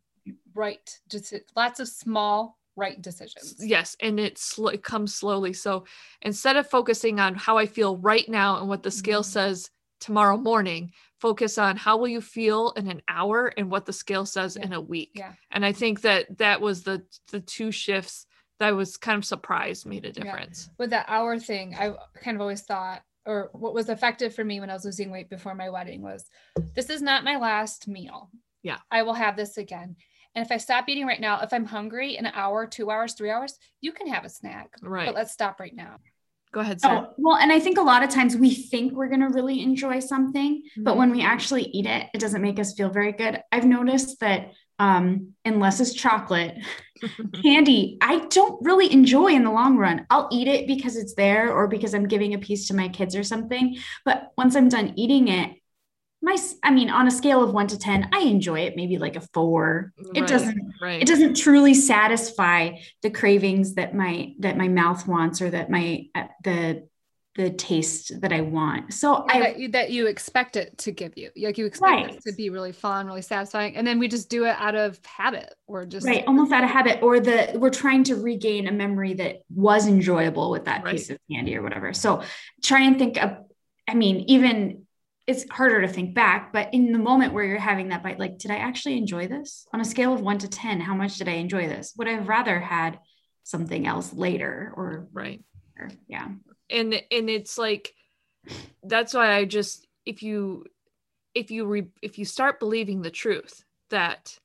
[0.53, 3.55] right, just lots of small right decisions.
[3.65, 5.85] yes and it, sl- it comes slowly so
[6.21, 9.25] instead of focusing on how i feel right now and what the scale Mhm.
[9.31, 9.71] says
[10.05, 14.23] tomorrow morning focus on how will you feel in an hour and what the scale
[14.25, 14.65] says Yeah.
[14.67, 15.33] in a week Yeah.
[15.49, 18.27] and i think that that was the the two shifts
[18.59, 20.13] that was kind of surprised made a Yeah.
[20.23, 24.45] difference With that hour thing, I kind of always thought, or what was effective for
[24.45, 26.29] me when I was losing weight before my wedding was
[26.75, 28.29] this is not my last meal.
[28.63, 28.77] Yeah.
[28.91, 29.95] I will have this again.
[30.35, 33.13] And if I stop eating right now, if I'm hungry in an hour, two hours,
[33.13, 34.69] three hours, you can have a snack.
[34.81, 35.97] right But let's stop right now.
[36.51, 37.07] Go ahead Sarah.
[37.09, 39.61] Oh, well, and I think a lot of times we think we're going to really
[39.61, 40.97] enjoy something, but Mhm.
[40.97, 43.41] when we actually eat it, it doesn't make us feel very good.
[43.51, 46.55] I've noticed that um, unless it's chocolate,
[47.43, 50.05] candy, I don't really enjoy in the long run.
[50.09, 53.15] I'll eat it because it's there or because I'm giving a piece to my kids
[53.15, 53.77] or something.
[54.03, 55.51] But once I'm done eating it,
[56.25, 59.15] my, I mean, on a scale of one to 10, I enjoy it maybe like
[59.15, 59.93] a four.
[60.15, 62.71] It Right, doesn't right it doesn't truly satisfy
[63.03, 66.87] the cravings that my that my mouth wants or that my uh, the
[67.35, 68.93] the taste that I want.
[68.93, 71.31] So I that, you, that you expect it to give you.
[71.35, 72.15] Like you expect Right.
[72.15, 73.75] it to be really fun, really satisfying.
[73.75, 76.69] And then we just do it out of habit or just right almost out of
[76.69, 81.09] habit or the we're trying to regain a memory that was enjoyable with that piece
[81.09, 81.93] of candy or whatever.
[81.93, 82.23] So
[82.63, 83.31] try and think of
[83.87, 84.84] I mean even
[85.27, 88.37] it's harder to think back, but in the moment where you're having that bite, like,
[88.37, 89.65] did I actually enjoy this?
[89.73, 91.93] On a scale of one to 10, how much did I enjoy this?
[91.97, 92.99] Would I have rather had
[93.43, 95.43] something else later or, right
[95.79, 96.27] or yeah.
[96.69, 97.93] and and it's like
[98.83, 100.65] that's why i just if you
[101.33, 104.37] if you re, if you start believing the truth that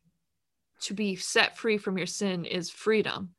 [0.81, 3.31] to be set free from your sin is freedom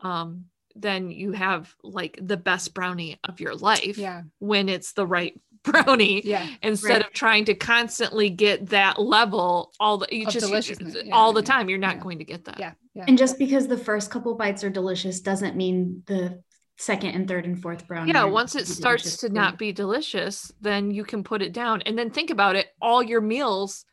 [0.00, 5.06] um then you have like the best brownie of your life yeah, when it's the
[5.06, 6.46] right brownie yeah.
[6.62, 7.06] instead Right.
[7.06, 11.32] of trying to constantly get that level all the you Of just deliciousness, yeah, all
[11.32, 12.02] the yeah, time you're not yeah.
[12.02, 12.72] going to get that Yeah.
[12.94, 13.04] Yeah.
[13.08, 16.42] And just because the first couple bites are delicious doesn't mean the
[16.78, 18.12] second and third and fourth brownie.
[18.12, 21.52] yeah are once it starts delicious to not be delicious then you can put it
[21.52, 23.84] down and then think about it all your meals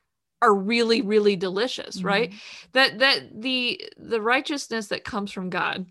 [0.41, 2.67] are really really delicious right Mm-hmm.
[2.73, 5.85] that that the the righteousness that comes from god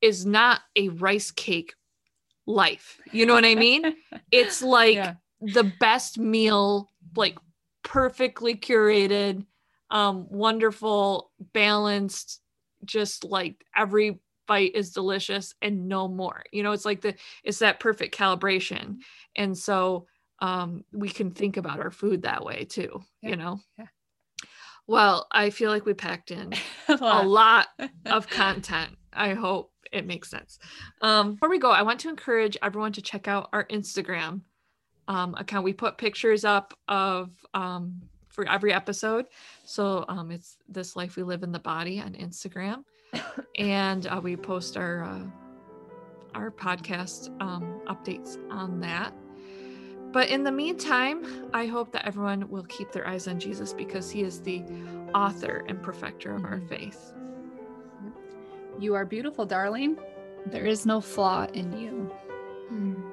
[0.00, 1.74] is not a rice cake
[2.46, 3.94] life you know what i mean
[4.32, 5.14] it's like Yeah.
[5.42, 7.36] The best meal like
[7.82, 9.44] perfectly curated
[9.90, 12.40] um wonderful balanced
[12.84, 17.14] just like every bite is delicious and no more you know it's like the
[17.44, 18.98] it's that perfect calibration
[19.36, 20.06] and so
[20.40, 23.86] um we can think about our food that way too Yeah, you know yeah.
[24.86, 26.52] well i feel like we packed in
[26.88, 27.68] a a lot
[28.06, 28.96] of content.
[29.12, 30.58] I hope it makes sense.
[31.02, 34.40] Um, before we go, I want to encourage everyone to check out our Instagram
[35.08, 35.64] um, account.
[35.64, 39.26] We put pictures up of um, for every episode.
[39.64, 42.84] So um, it's this life we live in the body on Instagram,
[43.58, 45.22] and uh, we post our uh,
[46.34, 49.12] our podcast um, updates on that.
[50.12, 54.10] But in the meantime, I hope that everyone will keep their eyes on Jesus because
[54.10, 54.62] he is the
[55.14, 56.68] author and perfecter of our Mhm.
[56.68, 57.14] faith.
[58.78, 59.98] You are beautiful, darling.
[60.46, 62.10] There is no flaw in you.
[62.68, 63.11] Hmm.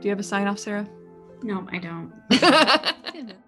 [0.00, 0.88] Do you have a sign off, Sarah?
[1.42, 2.12] No, I don't.